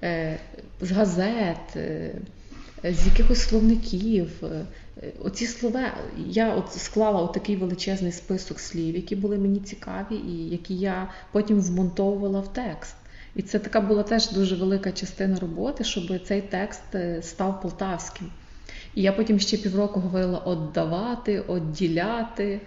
Е, 0.03 0.39
з 0.81 0.91
газет, 0.91 1.77
е, 1.77 2.15
з 2.85 3.07
якихось 3.07 3.41
словників. 3.41 4.31
Е, 4.43 4.65
оці 5.25 5.47
слова 5.47 5.95
я 6.27 6.55
от 6.55 6.73
склала 6.73 7.23
от 7.23 7.33
такий 7.33 7.57
величезний 7.57 8.13
список 8.13 8.61
слів, 8.61 8.95
які 8.95 9.17
були 9.17 9.39
мені 9.39 9.61
цікаві, 9.61 10.15
і 10.15 10.49
які 10.51 10.75
я 10.75 11.11
потім 11.33 11.61
вмонтовувала 11.61 12.41
в 12.41 12.53
текст. 12.53 12.95
І 13.37 13.43
це 13.43 13.59
така 13.59 13.81
була 13.81 14.03
теж 14.03 14.31
дуже 14.31 14.57
велика 14.57 14.93
частина 14.93 15.39
роботи, 15.39 15.85
щоб 15.85 16.27
цей 16.27 16.43
текст 16.43 16.83
став 17.21 17.61
полтавським. 17.63 18.31
І 18.95 19.03
я 19.03 19.13
потім 19.13 19.41
ще 19.41 19.57
півроку 19.57 20.01
говорила 20.01 20.39
«отдавати», 20.39 21.41
«одділяти», 21.41 22.45
Е, 22.55 22.61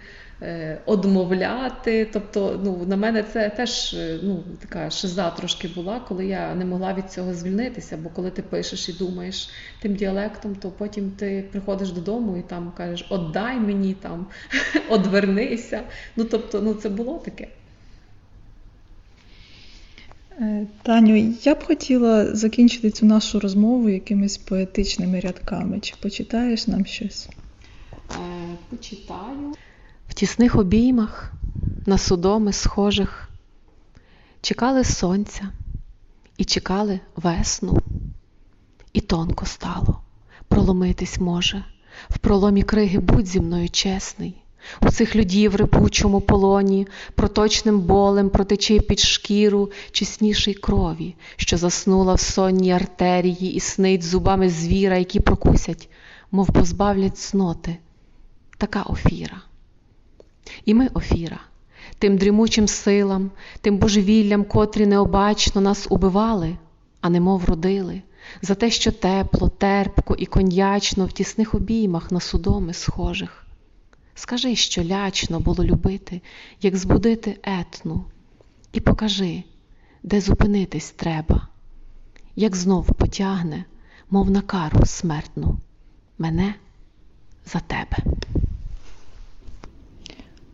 одмовляти. 0.86 2.08
Тобто, 2.12 2.60
ну, 2.64 2.86
на 2.86 2.96
мене 2.96 3.22
це 3.22 3.50
теж 3.50 3.94
е, 3.94 4.18
ну, 4.22 4.44
така 4.60 4.90
шиза 4.90 5.30
трошки 5.30 5.68
була, 5.68 6.00
коли 6.00 6.26
я 6.26 6.54
не 6.54 6.64
могла 6.64 6.94
від 6.94 7.10
цього 7.10 7.34
звільнитися. 7.34 7.96
Бо 7.96 8.08
коли 8.08 8.30
ти 8.30 8.42
пишеш 8.42 8.88
і 8.88 8.92
думаєш 8.92 9.48
тим 9.82 9.94
діалектом, 9.94 10.54
то 10.54 10.70
потім 10.70 11.10
ти 11.10 11.44
приходиш 11.52 11.90
додому 11.90 12.36
і 12.36 12.42
там 12.42 12.72
кажеш 12.76 13.06
Отдай 13.10 13.56
мені 13.56 13.94
там, 13.94 14.26
одвернися. 14.88 15.82
Ну, 16.16 16.24
тобто, 16.24 16.60
ну, 16.62 16.74
це 16.74 16.88
було 16.88 17.18
таке. 17.18 17.48
Е, 20.40 20.66
Таню, 20.82 21.34
я 21.42 21.54
б 21.54 21.64
хотіла 21.64 22.34
закінчити 22.34 22.90
цю 22.90 23.06
нашу 23.06 23.40
розмову 23.40 23.88
якимись 23.88 24.38
поетичними 24.38 25.20
рядками. 25.20 25.80
Чи 25.80 25.94
почитаєш 26.02 26.66
нам 26.66 26.86
щось? 26.86 27.28
Е, 28.10 28.56
Почитаю 28.70 29.54
тісних 30.22 30.56
обіймах 30.56 31.32
на 31.86 31.98
судоми 31.98 32.52
схожих, 32.52 33.28
чекали 34.40 34.84
сонця 34.84 35.48
і 36.38 36.44
чекали 36.44 37.00
весну, 37.16 37.78
і 38.92 39.00
тонко 39.00 39.46
стало, 39.46 40.00
проломитись 40.48 41.18
може, 41.18 41.64
в 42.10 42.18
проломі 42.18 42.62
криги 42.62 42.98
будь 42.98 43.26
зі 43.26 43.40
мною 43.40 43.68
чесний. 43.68 44.42
У 44.82 44.90
цих 44.90 45.16
людей 45.16 45.48
в 45.48 45.56
рипучому 45.56 46.20
полоні, 46.20 46.86
проточним 47.14 47.80
болем 47.80 48.30
протече 48.30 48.80
під 48.80 49.00
шкіру 49.00 49.70
чесніший 49.90 50.54
крові, 50.54 51.14
що 51.36 51.56
заснула 51.56 52.14
в 52.14 52.20
сонній 52.20 52.72
артерії 52.72 53.54
і 53.54 53.60
снить 53.60 54.02
зубами 54.02 54.48
звіра, 54.48 54.98
які 54.98 55.20
прокусять, 55.20 55.88
мов 56.30 56.52
позбавлять 56.52 57.18
цноти. 57.18 57.76
Така 58.58 58.82
офіра. 58.82 59.42
І 60.64 60.74
ми, 60.74 60.88
Офіра, 60.94 61.40
тим 61.98 62.16
дрімучим 62.16 62.68
силам, 62.68 63.30
тим 63.60 63.78
божевіллям, 63.78 64.44
котрі 64.44 64.86
необачно 64.86 65.60
нас 65.60 65.86
убивали, 65.90 66.56
а 67.00 67.10
немов 67.10 67.44
родили, 67.44 68.02
за 68.42 68.54
те, 68.54 68.70
що 68.70 68.92
тепло, 68.92 69.48
терпко 69.48 70.14
і 70.18 70.26
коньячно 70.26 71.06
в 71.06 71.12
тісних 71.12 71.54
обіймах 71.54 72.12
на 72.12 72.20
судоми 72.20 72.72
схожих. 72.72 73.46
Скажи, 74.14 74.56
що 74.56 74.84
лячно 74.84 75.40
було 75.40 75.64
любити, 75.64 76.20
як 76.62 76.76
збудити 76.76 77.38
етну, 77.42 78.04
і 78.72 78.80
покажи, 78.80 79.42
де 80.02 80.20
зупинитись 80.20 80.90
треба, 80.90 81.48
як 82.36 82.56
знов 82.56 82.94
потягне, 82.94 83.64
мов 84.10 84.30
на 84.30 84.40
кару 84.40 84.86
смертну, 84.86 85.58
мене 86.18 86.54
за 87.46 87.60
тебе. 87.60 87.96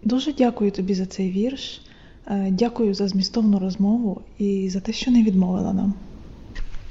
Дуже 0.03 0.33
дякую 0.33 0.71
тобі 0.71 0.95
за 0.95 1.07
цей 1.07 1.31
вірш. 1.31 1.81
Е, 2.27 2.51
дякую 2.51 2.95
за 2.95 3.09
змістовну 3.09 3.59
розмову 3.59 4.23
і 4.39 4.71
за 4.71 4.81
те, 4.81 4.93
що 4.93 5.11
не 5.11 5.23
відмовила 5.23 5.73
нам. 5.73 5.95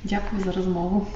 Дякую 0.03 0.43
за 0.43 0.51
розмову. 0.51 1.07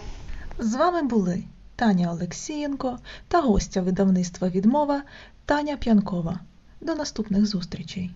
З 0.59 0.75
вами 0.75 1.01
були 1.01 1.43
Таня 1.75 2.11
Олексієнко 2.11 2.99
та 3.27 3.41
гостя 3.41 3.81
видавництва 3.81 4.49
Відмова 4.49 5.03
Таня 5.45 5.77
П'янкова. 5.77 6.39
До 6.81 6.95
наступних 6.95 7.45
зустрічей. 7.45 8.11